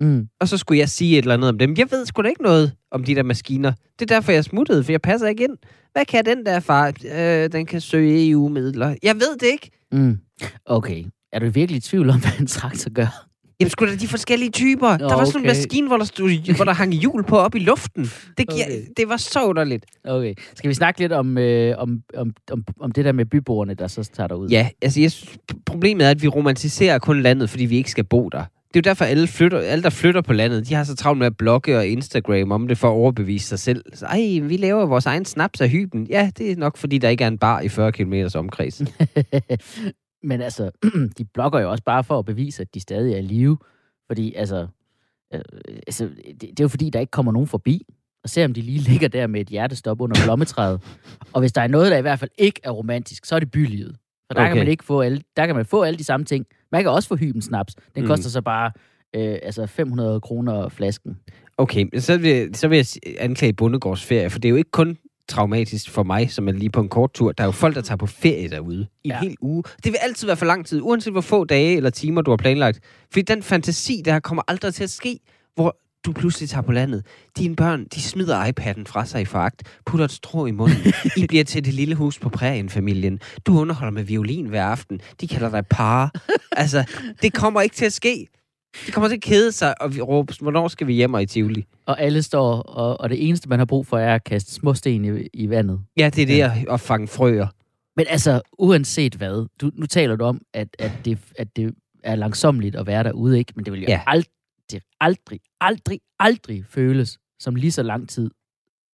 [0.00, 0.28] Mm.
[0.40, 1.74] Og så skulle jeg sige et eller andet om dem.
[1.78, 3.72] Jeg ved sgu da ikke noget om de der maskiner.
[3.98, 5.56] Det er derfor, jeg smuttede, for jeg passer ikke ind.
[5.92, 6.92] Hvad kan den der far?
[7.14, 8.96] Øh, den kan søge EU-midler.
[9.02, 9.70] Jeg ved det ikke.
[9.92, 10.18] Mm.
[10.66, 11.04] Okay.
[11.32, 13.27] Er du virkelig i tvivl om, hvad en traktor gør?
[13.60, 14.98] Jamen, skulle da de forskellige typer.
[14.98, 17.54] Nå, der var sådan en maskine, hvor der, stod, hvor der hang hjul på op
[17.54, 18.02] i luften.
[18.38, 18.82] Det, giver, Okay.
[18.96, 19.86] det var så underligt.
[20.04, 20.34] Okay.
[20.54, 23.88] Skal vi snakke lidt om, øh, om, om, om, om det der med byboerne, der
[23.88, 24.48] så tager derud?
[24.48, 28.04] Ja, altså, jeg, synes, problemet er, at vi romantiserer kun landet, fordi vi ikke skal
[28.04, 28.38] bo der.
[28.38, 31.18] Det er jo derfor, alle, flytter, alle, der flytter på landet, de har så travlt
[31.18, 33.84] med at blogge og Instagram om det for at overbevise sig selv.
[33.94, 36.06] Så, Ej, vi laver vores egen snaps af hyben.
[36.10, 38.82] Ja, det er nok, fordi der ikke er en bar i 40 km omkreds.
[40.22, 40.70] Men altså,
[41.18, 43.58] de blogger jo også bare for at bevise, at de stadig er i live.
[44.06, 44.66] Fordi altså,
[45.34, 45.40] øh,
[45.86, 47.82] altså det, det er jo fordi, der ikke kommer nogen forbi.
[48.24, 50.80] Og se om de lige ligger der med et hjertestop under blommetræet.
[51.32, 53.50] og hvis der er noget, der i hvert fald ikke er romantisk, så er det
[53.50, 53.96] bylivet.
[54.26, 54.48] For der, okay.
[54.50, 56.46] Kan man ikke få alle, der kan man få alle de samme ting.
[56.72, 57.74] Man kan også få hyben snaps.
[57.94, 58.08] Den Mm.
[58.08, 58.70] koster så bare
[59.16, 61.18] øh, altså 500 kroner flasken.
[61.58, 62.86] Okay, så vil, så vil jeg
[63.20, 64.98] anklage bondegårdsferie, for det er jo ikke kun
[65.28, 67.32] traumatisk for mig, som er lige på en kort tur.
[67.32, 69.14] Der er jo folk, der tager på ferie derude i ja.
[69.14, 69.20] Ja.
[69.20, 69.62] en hel uge.
[69.84, 72.36] Det vil altid være for lang tid, uanset hvor få dage eller timer, du har
[72.36, 72.80] planlagt.
[73.12, 75.18] Fordi den fantasi, der kommer aldrig til at ske,
[75.54, 75.76] hvor
[76.06, 77.06] du pludselig tager på landet.
[77.38, 80.92] Dine børn, de smider iPad'en fra sig i foragt, putter et strå i munden.
[81.16, 83.20] I bliver til det lille hus på prærien, familien.
[83.46, 85.00] Du underholder med violin hver aften.
[85.20, 86.12] De kalder dig par.
[86.52, 86.84] altså,
[87.22, 88.26] det kommer ikke til at ske.
[88.86, 91.26] De kommer til at kede sig og vi råbe, hvornår skal vi hjem og i
[91.26, 91.66] Tivoli?
[91.86, 94.74] Og alle står, og, og det eneste, man har brug for, er at kaste små
[94.74, 95.80] sten i, i vandet.
[95.96, 97.46] Ja, det er det at, at fange frøer.
[97.96, 102.16] Men altså, uanset hvad, du, nu taler du om, at, at, det, at det er
[102.16, 103.52] langsomligt at være derude, ikke?
[103.56, 104.02] Men det vil jo ja.
[104.06, 108.30] aldrig, aldrig, aldrig, aldrig føles som lige så lang tid,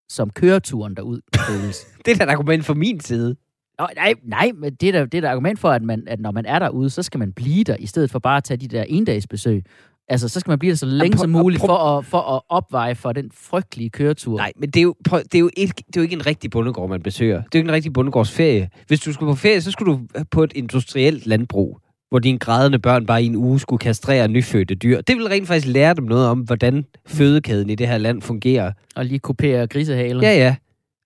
[0.08, 1.86] som køreturen derud føles.
[2.04, 3.36] Det er da et argument fra min side.
[3.78, 6.20] Nå, nej, nej, men det er da det er da argument for, at, man, at
[6.20, 8.56] når man er derude, så skal man blive der, i stedet for bare at tage
[8.56, 9.64] de der endagsbesøg.
[10.08, 12.94] Altså, så skal man blive der så længe som muligt, for at, for at opveje
[12.94, 14.36] for den frygtelige køretur.
[14.36, 16.50] Nej, men det er, jo, det, er jo ikke, det er jo ikke en rigtig
[16.50, 17.36] bondegård, man besøger.
[17.36, 18.68] Det er jo ikke en rigtig bondegårdsferie.
[18.86, 20.00] Hvis du skulle på ferie, så skulle du
[20.30, 24.74] på et industrielt landbrug, hvor dine grædende børn bare i en uge skulle kastrere nyfødte
[24.74, 25.00] dyr.
[25.00, 28.72] Det vil rent faktisk lære dem noget om, hvordan fødekæden i det her land fungerer.
[28.96, 30.28] Og lige kopiere grisehaler.
[30.28, 30.56] Ja, ja.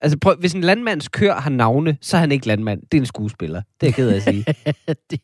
[0.01, 2.81] Altså prøv, hvis en landmands kør har navne, så er han ikke landmand.
[2.81, 3.61] Det er en skuespiller.
[3.81, 4.45] Det er jeg ked af at sige.
[5.11, 5.19] det,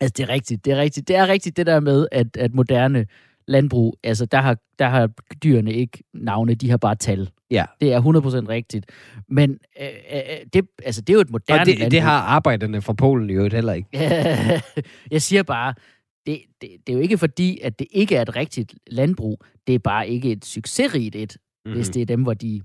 [0.00, 0.64] altså, det er rigtigt.
[0.64, 1.08] Det er rigtigt.
[1.08, 3.06] Det er rigtigt det der med, at, at moderne
[3.48, 5.10] landbrug, altså der har, der har
[5.44, 7.30] dyrene ikke navne, de har bare tal.
[7.50, 7.64] Ja.
[7.80, 8.86] Det er 100% rigtigt.
[9.28, 10.20] Men øh, øh,
[10.52, 11.90] det, altså, det er jo et moderne Og det, landbrug.
[11.90, 13.88] det har arbejderne fra Polen jo heller ikke.
[15.14, 15.74] Jeg siger bare,
[16.26, 19.44] det, det, det er jo ikke fordi, at det ikke er et rigtigt landbrug.
[19.66, 21.72] Det er bare ikke et succesrigt et, mm.
[21.72, 22.62] hvis det er dem, hvor de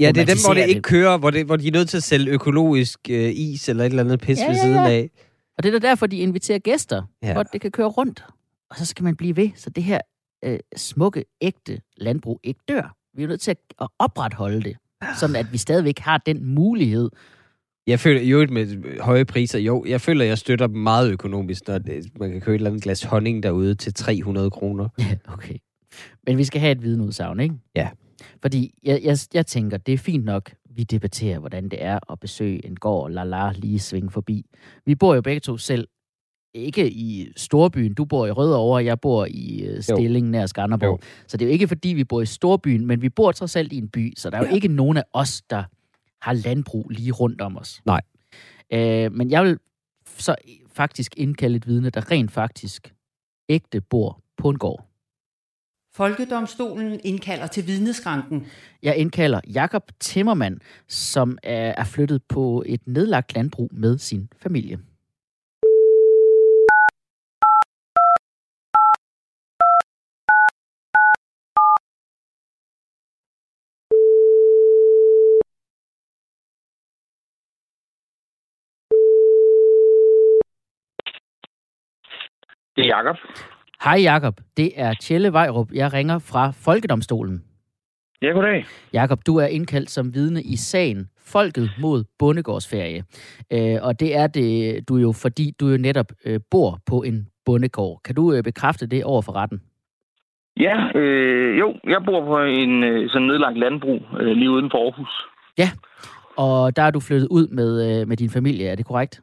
[0.00, 1.96] Ja, det er dem, hvor det ikke kører, hvor, det, hvor de er nødt til
[1.96, 4.88] at sælge økologisk øh, is eller et eller andet pis Ja, ved ja, siden ja.
[4.90, 5.10] af.
[5.58, 7.28] Og det er da derfor, de inviterer gæster, Ja.
[7.28, 7.40] ja.
[7.40, 8.24] at det kan køre rundt.
[8.70, 9.98] Og så skal man blive ved, så det her
[10.44, 12.96] øh, smukke, ægte landbrug ikke dør.
[13.16, 14.76] Vi er nødt til at, at opretholde det,
[15.18, 17.10] sådan at vi stadigvæk har den mulighed.
[17.86, 21.80] Jeg føler jo med høje priser, jo, jeg føler, jeg støtter dem meget økonomisk, når
[22.18, 24.88] man kan købe et eller andet glas honning derude til 300 kroner.
[25.34, 25.54] okay.
[26.26, 27.54] Men vi skal have et vidneudsagn, ikke?
[27.76, 27.88] Ja.
[28.42, 32.20] Fordi jeg, jeg, jeg tænker, det er fint nok, vi debatterer, hvordan det er at
[32.20, 34.46] besøge en gård, la la, lige svinge forbi.
[34.86, 35.88] Vi bor jo begge to selv,
[36.54, 37.94] ikke i storbyen.
[37.94, 40.88] Du bor i Rødovre, jeg bor i uh, Stilling nær Skanderborg.
[40.88, 40.98] Jo.
[41.26, 43.72] Så det er jo ikke, fordi vi bor i storbyen, men vi bor trods alt
[43.72, 45.64] i en by, så der er jo ikke nogen af os, der
[46.22, 47.80] har landbrug lige rundt om os.
[47.86, 48.00] Nej.
[48.72, 49.58] Øh, men jeg vil
[50.18, 50.34] så
[50.66, 52.94] faktisk indkalde et vidne, der rent faktisk
[53.48, 54.91] ægte bor på en gård.
[55.96, 58.46] Folkedomstolen indkalder til vidneskranken.
[58.82, 64.78] Jeg indkalder Jakob Timmermann, som er flyttet på et nedlagt landbrug med sin familie.
[82.76, 83.16] Det er Jacob.
[83.84, 85.72] Hej Jakob, det er Tjelle Vejrup.
[85.74, 87.42] Jeg ringer fra Folkedomstolen.
[88.22, 88.64] Ja, goddag.
[88.92, 93.04] Jakob, du er indkaldt som vidne i sagen Folket mod bondegårdsferie.
[93.52, 97.26] Øh, og det er det, du jo, fordi du jo netop øh, bor på en
[97.44, 98.00] bondegård.
[98.04, 99.60] Kan du øh, bekræfte det over for retten?
[100.60, 104.78] Ja, øh, jo, jeg bor på en øh, sådan nedlagt landbrug øh, lige uden for
[104.78, 105.26] Aarhus.
[106.36, 109.22] Og der er du flyttet ud med, øh, med din familie, er det korrekt?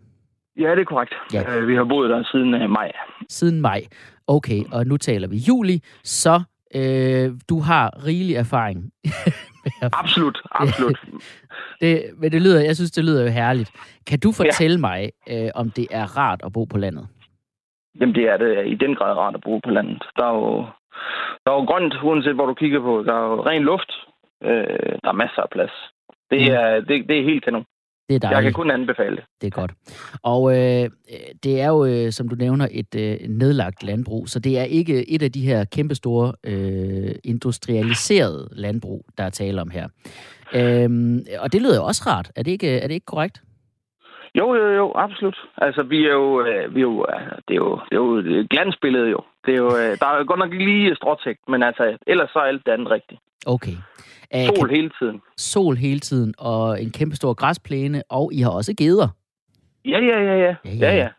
[0.58, 1.14] Ja, det er korrekt.
[1.34, 1.58] Ja.
[1.58, 2.91] Øh, vi har boet der siden øh, maj.
[3.30, 3.82] Siden maj.
[4.28, 6.41] Okay, og nu taler vi juli, så
[6.76, 8.91] øh, du har rigelig erfaring.
[10.02, 11.00] Absolut, absolut.
[11.82, 13.72] det, men det lyder, jeg synes, det lyder jo herligt.
[14.08, 14.82] Kan du fortælle ja.
[14.89, 17.08] mig, øh, om det er rart at bo på landet?
[18.00, 20.04] Jamen, det er det i den grad rart at bo på landet.
[20.18, 20.66] Der er jo,
[21.45, 23.04] der er jo grønt, uanset hvor du kigger på.
[23.08, 23.91] Der er jo ren luft.
[24.43, 25.72] Øh, der er masser af plads.
[26.32, 26.54] Det Mm.
[26.54, 27.66] er, det, det er helt kanon.
[28.10, 28.55] Det er Jeg kan dejligt.
[28.55, 29.24] kun anbefale det.
[29.41, 29.72] Det er godt.
[30.24, 30.89] Og øh,
[31.43, 35.10] det er jo, øh, som du nævner, et øh, nedlagt landbrug, så det er ikke
[35.16, 39.88] et af de her kæmpestore øh, industrialiserede landbrug, der er tale om her.
[40.55, 42.32] Øhm, og det lyder jo også rart.
[42.36, 43.41] Er det ikke, er det ikke korrekt?
[44.36, 45.38] Jo, jo, jo, absolut.
[45.57, 47.05] Altså, vi er jo, øh, vi er jo,
[47.47, 49.22] det er jo, det er jo et glansbillede jo.
[49.45, 52.43] Det er jo, øh, der er godt nok lige stråtægt, men altså, ellers så er
[52.43, 53.22] alt det andet rigtigt.
[53.45, 53.76] Okay.
[54.34, 55.21] Æh, Sol hele tiden.
[55.38, 59.07] sol hele tiden, og en kæmpestor græsplæne, og I har også geder.
[59.86, 60.55] Ja, ja, ja, ja.
[60.65, 61.09] Ja, Ja,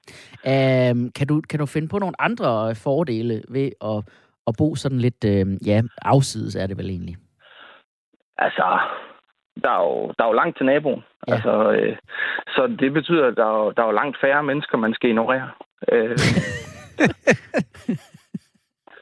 [0.45, 0.91] ja.
[0.91, 4.03] Øhm, kan, du, kan du finde på nogle andre fordele ved at,
[4.47, 7.17] at bo sådan lidt, øh, ja, afsides er det vel egentlig?
[8.39, 8.79] Altså,
[9.63, 11.03] der er jo, der er jo langt til naboen.
[11.29, 11.33] Ja.
[11.33, 11.35] Ja.
[11.35, 11.97] Altså, øh,
[12.49, 15.09] så det betyder, at der er, jo- der er jo langt færre mennesker, man skal
[15.11, 15.49] ignorere.
[15.93, 16.19] Øh.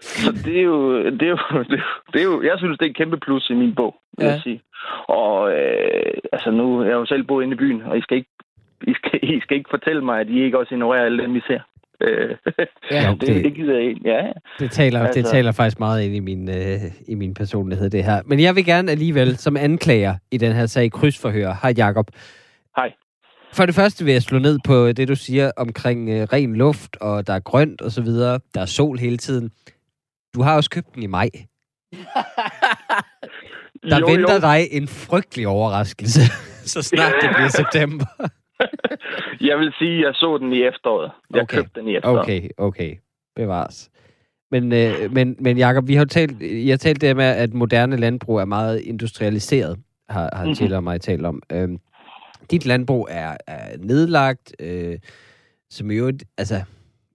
[0.25, 1.39] så det er, jo, det, er jo,
[2.13, 2.47] det, er jo, det.
[2.47, 4.31] Jeg synes, det er et kæmpe plus i min bog, vil Ja.
[4.33, 4.61] jeg sige.
[5.09, 8.17] Og øh, altså nu, jeg har jo selv boet inde i byen, og I skal
[8.17, 8.31] ikke,
[8.87, 11.41] I skal, I skal ikke fortælle mig, at I ikke også ignorerer alle dem, I
[11.47, 11.61] ser.
[12.01, 12.37] Øh,
[12.91, 14.01] Ja, det, det gider jeg ikke.
[14.05, 14.33] Ja, ja.
[14.59, 15.21] Det taler, altså...
[15.21, 18.23] det taler faktisk meget ind i min, øh, i min personlighed, det her.
[18.27, 21.55] Men jeg vil gerne alligevel, som anklager i den her sag, krydsforhør.
[21.63, 22.07] Hej, Jacob.
[22.77, 22.93] Hej.
[23.53, 26.97] For det første vil jeg slå ned på det, du siger omkring øh, ren luft,
[27.01, 28.41] og der er grønt og så videre.
[28.55, 29.51] Der er sol hele tiden.
[30.35, 31.29] Du har også købt den i maj.
[33.91, 34.41] Der Jo, venter jo.
[34.41, 36.21] dig en frygtelig overraskelse,
[36.73, 38.07] så snart det bliver september.
[39.41, 41.11] Jeg vil sige, at jeg så den i efteråret.
[41.35, 41.57] Jeg Okay.
[41.57, 42.21] købte den i efteråret.
[42.21, 42.97] Okay, okay.
[43.37, 43.91] Bevares.
[44.51, 47.55] Men, øh, men, men Jacob, vi har jo talt, jeg har talt det med, at
[47.55, 50.55] moderne landbrug er meget industrialiseret, har, har Mhm.
[50.55, 51.43] Tjelle og mig talt om.
[51.53, 51.79] Øhm,
[52.51, 54.99] dit landbrug er, er nedlagt, øh,
[55.71, 56.63] som jo, altså,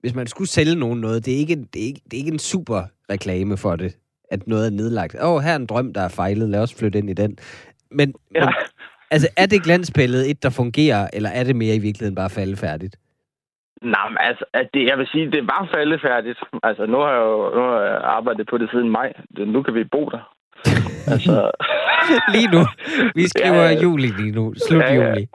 [0.02, 2.32] hvis man skulle sælge nogen noget, det er ikke, det er ikke, det er ikke
[2.32, 2.84] en super
[3.14, 3.92] reklame for det,
[4.32, 5.16] at noget er nedlagt.
[5.24, 7.38] Åh, oh, her er en drøm, der er fejlet, lad os flytte ind i den.
[7.92, 8.40] Men, Ja.
[8.46, 8.54] men
[9.12, 12.96] altså, er det glansbilledet et, der fungerer, eller er det mere i virkeligheden bare faldefærdigt?
[13.82, 16.40] Nej, men altså, at det, jeg vil sige, det var faldefærdigt.
[16.64, 19.14] Altså, nu har jeg jo nu har jeg arbejdet på det siden maj.
[19.38, 20.24] Nu kan vi bo der.
[21.14, 21.52] altså,
[22.36, 22.62] lige nu.
[23.16, 24.54] Vi skriver Ja, juli lige nu.
[24.68, 24.94] Slut ja.
[24.96, 25.28] juli.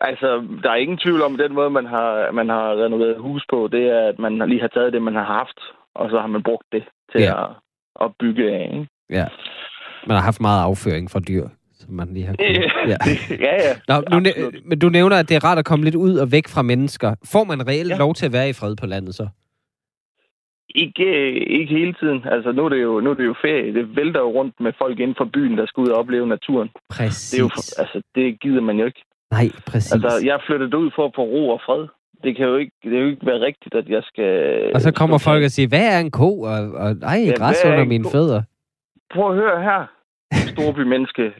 [0.00, 0.28] altså,
[0.62, 3.84] der er ingen tvivl om, den måde, man har, man har renoveret hus på, det
[3.96, 5.58] er, at man lige har taget det, man har haft,
[5.94, 7.42] og så har man brugt det til Ja.
[7.44, 7.50] at,
[8.00, 8.70] at bygge af.
[8.74, 8.88] Ikke?
[9.10, 9.26] Ja.
[10.06, 11.48] Man har haft meget afføring fra dyr,
[11.80, 12.72] som man lige har kunnet.
[12.92, 12.96] Ja.
[13.46, 13.72] ja, ja.
[13.88, 14.54] Nå, nu, Absolut.
[14.64, 17.14] men du nævner, at det er rart at komme lidt ud og væk fra mennesker.
[17.32, 17.90] Får man reelt.
[17.90, 17.96] Ja.
[17.98, 19.28] lov til at være i fred på landet så?
[20.74, 22.24] Ikke, ikke hele tiden.
[22.24, 23.74] Altså, nu er, det jo, nu er det jo ferie.
[23.74, 26.68] Det vælter jo rundt med folk inden for byen, der skal ud og opleve naturen.
[26.90, 27.30] Præcis.
[27.30, 27.50] Det, er jo,
[27.82, 29.02] altså, det gider man jo ikke.
[29.30, 29.92] Nej, præcis.
[29.92, 31.86] Altså, jeg flyttede ud for at få ro og fred.
[32.24, 34.30] Det kan jo ikke, det kan jo ikke være rigtigt, at jeg skal...
[34.74, 36.40] og så kommer folk og siger, hvad er en ko?
[36.40, 38.10] Og, og ej, Ja, græs er under mine ko?
[38.10, 38.42] fødder.
[39.14, 39.86] Prøv at høre her,
[40.52, 41.32] storby menneske.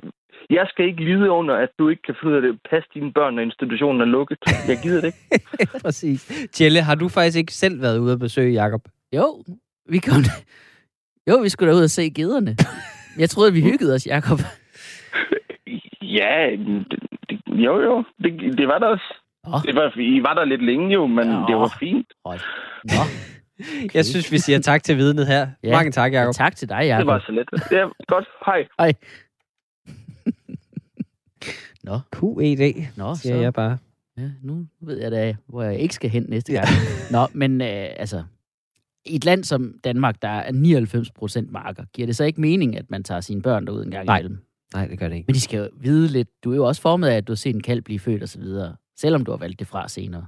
[0.50, 2.58] Jeg skal ikke lide under, at du ikke kan af det.
[2.70, 4.38] Pas dine børn, når institutionen er lukket.
[4.68, 5.48] Jeg gider det ikke.
[5.84, 6.48] præcis.
[6.52, 8.80] Tjelle, har du faktisk ikke selv været ude at besøge Jakob?
[9.16, 9.44] Jo,
[9.88, 10.22] vi kom...
[11.30, 12.56] Jo, vi skulle da ud og se gederne.
[13.18, 14.38] Jeg troede, vi hyggede os, Jacob.
[16.02, 16.86] Ja, det,
[17.30, 19.21] det, jo jo, det, det var der også.
[19.46, 19.58] Nå.
[19.66, 21.44] Det var, I var der lidt længe jo, men Ja.
[21.48, 22.06] det var fint.
[22.24, 22.40] Hold.
[22.84, 23.02] Nå,
[23.84, 23.94] Okay.
[23.94, 25.38] Jeg synes, vi siger tak til vidnet her.
[25.40, 25.68] Ja.
[25.68, 25.72] Ja.
[25.76, 26.34] Mange tak, ja, Jacob.
[26.34, 27.06] tak til dig, Det Jacob.
[27.06, 27.48] var så let.
[27.70, 28.28] Ja, godt.
[28.46, 28.92] Hej.
[31.84, 33.40] Nå, QED, nå, siger så...
[33.40, 33.78] jeg bare.
[34.18, 36.66] Ja, nu ved jeg da, hvor jeg ikke skal hen næste gang.
[37.10, 37.66] Nå, men øh,
[37.96, 38.22] altså,
[39.06, 42.76] i et land som Danmark, der er 99 procent marker, giver det så ikke mening,
[42.78, 44.18] at man tager sine børn derud en gang Nej.
[44.18, 44.38] imellem?
[44.74, 45.26] Nej, det gør det ikke.
[45.26, 46.28] Men de skal jo vide lidt.
[46.44, 48.28] Du er jo også formet af, at du har set en kalv blive født og
[48.28, 50.26] så videre, selvom du har valgt det fra senere.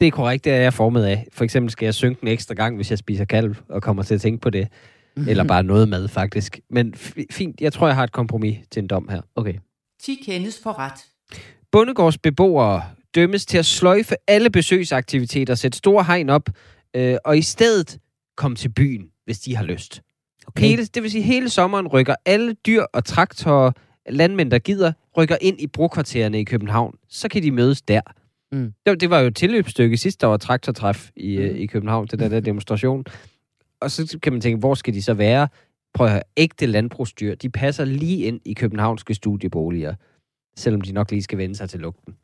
[0.00, 1.26] Det er korrekt, det er jeg formet af.
[1.32, 4.14] For eksempel skal jeg synke en ekstra gang, hvis jeg spiser kalv, og kommer til
[4.14, 4.68] at tænke på det.
[5.28, 6.60] Eller bare noget mad, faktisk.
[6.70, 6.94] Men
[7.30, 9.20] fint, jeg tror, jeg har et kompromis til en dom her.
[9.36, 9.54] Okay.
[10.02, 11.04] 10 kendes for ret.
[11.72, 12.82] Bundegårds beboere
[13.14, 16.48] dømmes til at sløjfe alle besøgsaktiviteter, sætte store hegn op,
[16.94, 17.98] øh, og i stedet
[18.36, 20.02] komme til byen, hvis de har lyst.
[20.46, 20.66] okay.
[20.66, 23.72] Hele, det vil sige, hele sommeren rykker alle dyr og traktorer,
[24.10, 26.94] landmænd, der gider, rykker ind i brokvartererne i København.
[27.08, 28.00] Så kan de mødes der.
[28.52, 28.72] Mm.
[28.86, 31.42] Det, det var jo et tilløbsstykke sidste år, traktortræf i, Mm.
[31.44, 31.56] mm.
[31.56, 33.04] i København, til den der demonstration.
[33.80, 35.48] Og så kan man tænke, hvor skal de så være?
[35.94, 39.94] Prøv at høre, ægte landbrugsdyr, de passer lige ind i københavnske studieboliger.
[40.56, 42.14] selvom de nok lige skal vende sig til lugten.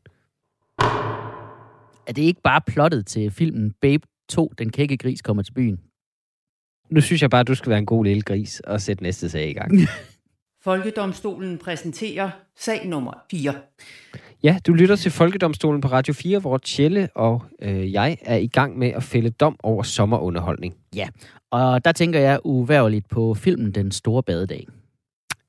[2.07, 5.79] Er det ikke bare plottet til filmen Babe 2, Den kække gris kommer til byen?
[6.91, 9.29] Nu synes jeg bare, at du skal være en god lille gris og sætte næste
[9.29, 9.71] sag i gang.
[10.65, 13.53] Folkedomstolen præsenterer sag nummer 4.
[14.43, 18.47] Ja, du lytter til Folkedomstolen på Radio 4, hvor Tjelle og øh, jeg er i
[18.47, 20.75] gang med at fælde dom over sommerunderholdning.
[21.51, 24.67] Og der tænker jeg uværligt på filmen Den Store Badedag.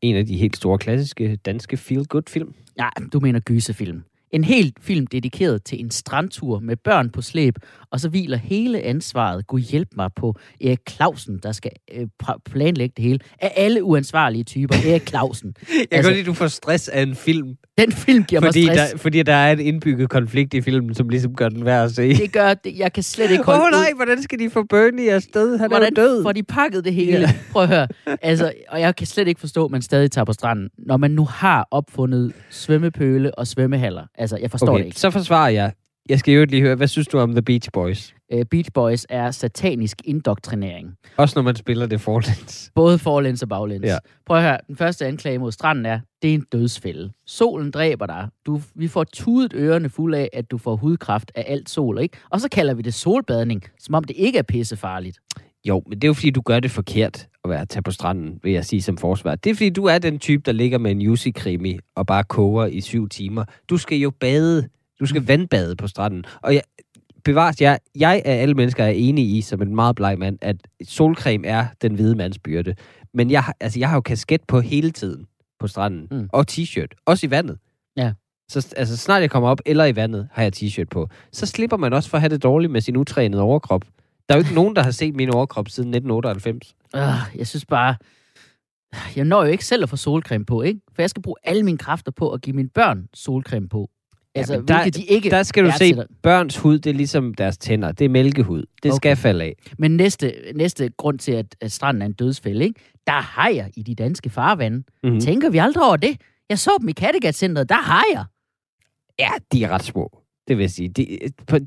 [0.01, 2.55] En af de helt store klassiske danske feel-good-film.
[2.79, 4.03] Ja, du mener gyserfilm.
[4.37, 7.55] En helt film dedikeret til en strandtur med børn på slæb,
[7.91, 12.07] og så hviler hele ansvaret, Gud hjælp mig, på Erik Clausen, der skal øh,
[12.51, 13.19] planlægge det hele.
[13.41, 15.55] Af alle uansvarlige typer, Erik Clausen.
[15.59, 18.49] Jeg kan Altså- godt lide, du får stress af en film, Den film giver mig
[18.49, 18.93] fordi stress.
[18.93, 21.93] der, fordi der er en indbygget konflikt i filmen, som ligesom gør den værd at
[21.95, 22.15] se.
[22.15, 23.71] Det gør, det, jeg kan slet ikke Åh holde oh, ud.
[23.73, 25.59] nej, hvordan skal de få Bernie afsted?
[25.59, 26.23] Han Hvordan er død.
[26.23, 27.19] får de pakket det hele?
[27.21, 27.29] Yeah.
[27.53, 27.89] Prøv at høre.
[28.23, 31.11] Altså, og jeg kan slet ikke forstå, at man stadig tager på stranden, når man
[31.11, 34.03] nu har opfundet svømmepøle og svømmehaller.
[34.27, 34.79] Altså, jeg forstår okay.
[34.79, 35.01] det ikke.
[35.01, 35.73] så forsvarer jeg.
[36.09, 38.15] Jeg skal jo lige høre, hvad synes du om The Beach Boys?
[38.35, 40.95] Uh, Beach Boys er satanisk indoktrinering.
[41.17, 42.71] Også når man spiller det forlæns.
[42.75, 43.85] Både forlæns og baglæns.
[43.85, 43.99] Ja.
[44.27, 44.59] Prøv at høre.
[44.67, 47.13] Den første anklage mod stranden er, det er en dødsfælde.
[47.27, 48.29] Solen dræber dig.
[48.47, 52.17] Du, vi får tudet ørerne fulde af, at du får hudkræft af alt sol, ikke?
[52.31, 55.19] Og så kalder vi det solbadning, som om det ikke er pissefarligt.
[55.69, 57.91] Jo, men det er jo fordi, du gør det forkert at være at tage på
[57.91, 59.35] stranden, vil jeg sige som forsvar.
[59.35, 62.67] Det er fordi, du er den type, der ligger med en juicy-krimi og bare koger
[62.67, 63.45] i syv timer.
[63.71, 64.69] Du skal jo bade.
[65.01, 66.25] Du skal vandbade på stranden.
[66.43, 66.63] Og jeg,
[67.25, 70.57] bevares, jeg, jeg af alle mennesker er enig i, som en meget bleg mand, at
[70.85, 72.75] solcreme er den hvide mands byrde.
[73.15, 75.27] Men jeg, altså, jeg har jo kasket på hele tiden
[75.61, 76.09] på stranden.
[76.11, 76.17] Mm.
[76.17, 76.29] Mm.
[76.33, 77.03] Og t-shirt.
[77.07, 77.59] Også i vandet.
[77.97, 78.13] Ja.
[78.49, 81.09] Så altså, snart jeg kommer op, eller i vandet, har jeg t-shirt på.
[81.33, 83.85] Så slipper man også for at have det dårligt med sin utrænede overkrop.
[84.29, 86.75] Der er jo ikke nogen, der har set min overkrop siden 1998.
[86.97, 87.97] Øh, jeg synes bare,
[89.17, 90.81] jeg når jo ikke selv at få solcreme på, ikke?
[90.95, 93.91] For jeg skal bruge alle mine kræfter på at give mine børn solcreme på.
[94.35, 97.59] Altså, men der- de ikke Der skal du se, børns hud, det er ligesom deres
[97.59, 97.93] tænder.
[97.93, 98.65] Det er mælkehud.
[98.83, 98.97] Det Okay.
[98.97, 99.55] skal falde af.
[99.79, 102.81] Men næste, næste grund til, at, at stranden er en dødsfælde, ikke?
[103.07, 104.83] Der er hajer i de danske farvande.
[105.03, 105.11] Mm.
[105.11, 105.21] Mm.
[105.21, 106.21] Tænker vi aldrig over det?
[106.49, 108.25] Jeg så dem i Kattegat-centret, der er hajer.
[109.19, 110.19] Ja, de er ret små.
[110.49, 110.89] Det vil jeg sige.
[110.89, 111.19] De,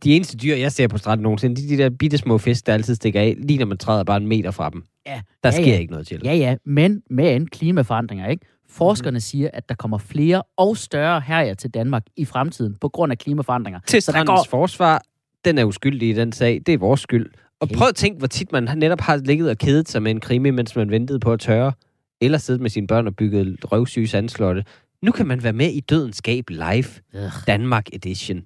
[0.04, 2.74] de eneste dyr, jeg ser på stranden nogensinde, de, de der bitte små fisk, der
[2.74, 4.84] altid stikker af, lige når man træder bare en meter fra dem.
[5.08, 5.80] Ja, Der ja, sker ja.
[5.80, 6.22] ikke noget til.
[6.24, 8.46] Ja, ja, men med klimaforandringer, ikke?
[8.70, 9.20] Forskerne mm.
[9.20, 13.18] siger, at der kommer flere og større hajer til Danmark i fremtiden på grund af
[13.18, 13.80] klimaforandringer.
[13.88, 15.02] Til Så der går- forsvar,
[15.46, 16.62] den er uskyldig i den sag.
[16.66, 17.26] Det er vores skyld.
[17.60, 17.76] Og Okay.
[17.76, 20.50] prøv at tænke, hvor tit man netop har ligget og kedet sig med en krimi,
[20.50, 21.74] mens man ventede på at tørre.
[22.22, 24.64] Eller siddet med sine børn og bygget røvsyge sandslotte.
[25.02, 26.86] Nu kan man være med i Dødens Skab live.
[27.14, 27.32] Ugh.
[27.48, 28.42] Danmark Edition.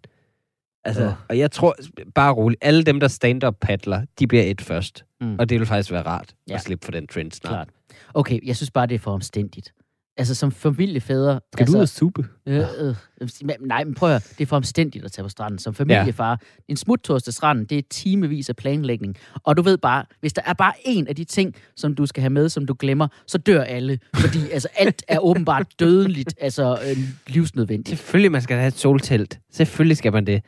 [0.85, 1.13] Altså, Åh.
[1.29, 1.75] og jeg tror,
[2.15, 5.05] bare roligt, alle dem, der stand-up paddler, de bliver et først.
[5.21, 5.35] Mm.
[5.39, 6.55] Og det vil faktisk være rart Ja.
[6.55, 7.51] at slippe for den trend snart.
[7.53, 7.67] Klart.
[8.13, 9.73] Okay, jeg synes bare, det er for omstændigt.
[10.17, 11.39] Altså, som familiefædre...
[11.53, 12.25] Skal altså, du ud og suppe?
[12.45, 12.95] Øh, øh,
[13.59, 14.19] nej, men prøv at høre.
[14.37, 15.59] Det er for omstændigt at tage på stranden.
[15.59, 16.35] Som familiefar, ja.
[16.67, 19.17] en smuttur til stranden, det er timevis af planlægning.
[19.43, 22.21] Og du ved bare, hvis der er bare en af de ting, som du skal
[22.21, 23.99] have med, som du glemmer, så dør alle.
[24.15, 27.97] Fordi altså, alt er åbenbart dødeligt, altså øh, livsnødvendigt.
[27.99, 29.39] Selvfølgelig, man skal have et soltelt.
[29.51, 30.43] Selvfølgelig skal man det.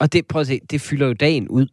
[0.00, 1.66] Og det, prøv at se, det fylder jo dagen ud.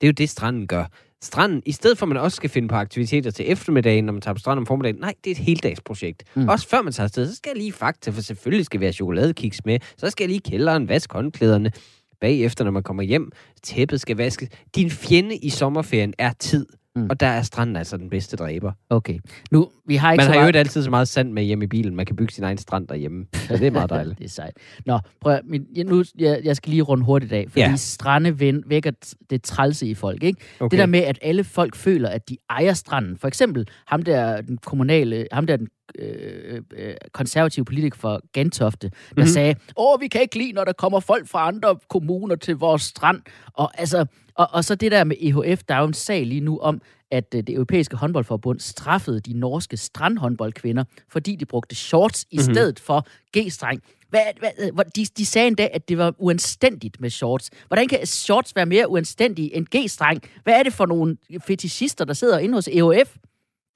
[0.00, 0.84] Det er jo det, stranden gør.
[1.22, 4.22] Stranden, i stedet for at man også skal finde på aktiviteter til eftermiddagen, når man
[4.22, 6.24] tager på stranden om formiddagen, nej, det er et heldagsprojekt.
[6.34, 6.48] Mm.
[6.48, 8.92] Også før man tager afsted, så skal jeg lige fakta, for selvfølgelig skal vi have
[8.92, 9.78] chokoladekiks med.
[9.96, 11.72] Så skal jeg lige kælderen, vaske håndklæderne.
[12.20, 14.48] Bagefter, når man kommer hjem, tæppet skal vaskes.
[14.74, 16.66] Din fjende i sommerferien er tid.
[16.96, 17.06] Mm.
[17.10, 18.72] Og der er stranden altså den bedste dræber.
[18.90, 19.18] Okay.
[19.50, 21.64] Nu, vi har ikke Man så har jo ikke altid så meget sand med hjemme
[21.64, 21.96] i bilen.
[21.96, 23.26] Man kan bygge sin egen strand derhjemme.
[23.34, 24.18] Så det er meget dejligt.
[24.18, 24.56] det er sejt.
[24.86, 27.76] Nå, prøv min, jeg, nu, jeg, jeg skal lige runde hurtigt af, fordi ja.
[27.76, 28.90] Strande ven, vækker
[29.30, 30.40] det trælse i folk, ikke?
[30.60, 30.70] Okay.
[30.70, 33.18] Det der med, at alle folk føler, at de ejer stranden.
[33.18, 35.68] For eksempel ham der, den kommunale, ham der, den
[35.98, 39.20] øh, øh, konservative politiker for Gentofte, der mm-hmm.
[39.20, 39.26] Mhm.
[39.28, 42.82] sagde, åh, vi kan ikke lide, når der kommer folk fra andre kommuner til vores
[42.82, 43.22] strand.
[43.52, 44.06] Og, altså,
[44.38, 46.80] og, og så det der med EHF, der er jo en sag lige nu om,
[47.10, 52.42] at øh, det europæiske håndboldforbund straffede de norske strandhåndboldkvinder, fordi de brugte shorts i Mhm.
[52.54, 53.06] stedet for
[53.36, 53.80] G-streng.
[54.08, 57.50] Hvad, hvad, øh, de, de sagde endda, at det var uanstændigt med shorts.
[57.66, 60.20] Hvordan kan shorts være mere uanstændige end G-streng?
[60.44, 61.16] Hvad er det for nogle
[61.46, 63.16] fetishister, der sidder inde hos EOF?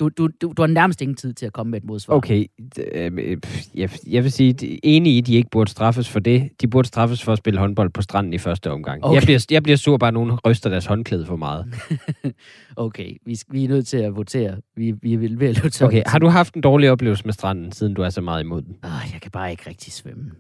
[0.00, 2.14] Du, du, du, du har nærmest ingen tid til at komme med et modsvar.
[2.14, 2.46] Okay,
[2.94, 6.20] øh, pff, jeg, jeg vil sige, de- enig i, at de ikke burde straffes for
[6.20, 6.50] det.
[6.60, 9.04] De burde straffes for at spille håndbold på stranden i første omgang.
[9.04, 9.14] Okay.
[9.14, 11.74] Jeg, bliver, jeg bliver sur, bare at nogen ryster deres håndklæde for meget.
[12.76, 14.56] Okay, vi, vi er nødt til at votere.
[14.76, 17.72] Vi, vi er ved at løbe Okay, har du haft en dårlig oplevelse med stranden,
[17.72, 18.76] siden du er så meget imod den?
[18.82, 20.30] Ah, jeg kan bare ikke rigtig svømme.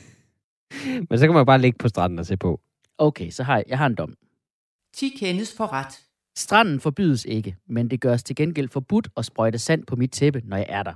[1.10, 2.60] Men så kan man bare ligge på stranden og se på.
[2.98, 4.14] Okay, så har jeg, jeg har en dom.
[4.94, 6.00] 10 kendes for ret.
[6.38, 10.42] Stranden forbydes ikke, men det gøres til gengæld forbudt at sprøjte sand på mit tæppe,
[10.44, 10.92] når jeg er der.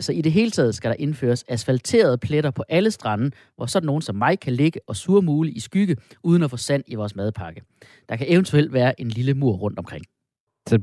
[0.00, 3.86] Så i det hele taget skal der indføres asfalterede pletter på alle strande, hvor sådan
[3.86, 7.16] nogen som mig kan ligge og surmule i skygge, uden at få sand i vores
[7.16, 7.62] madpakke.
[8.08, 10.04] Der kan eventuelt være en lille mur rundt omkring.
[10.68, 10.78] Så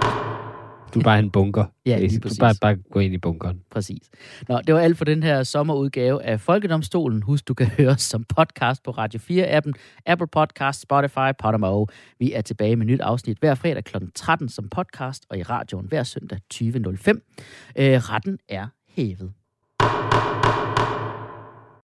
[0.93, 1.65] du er bare en bunker.
[1.85, 2.39] Ja, lige du præcis.
[2.39, 3.61] bare, bare gå ind i bunkeren.
[3.71, 4.09] Præcis.
[4.49, 7.21] Nå, det var alt for den her sommerudgave af Folkedomstolen.
[7.21, 9.71] Husk, du kan høre os som podcast på Radio 4-appen,
[10.05, 11.85] Apple Podcast, Spotify, Podimo.
[12.19, 13.97] Vi er tilbage med nyt afsnit hver fredag kl.
[14.15, 16.63] 13 som podcast, og i radioen hver søndag 20.05.
[17.75, 19.38] Øh, retten er hævet.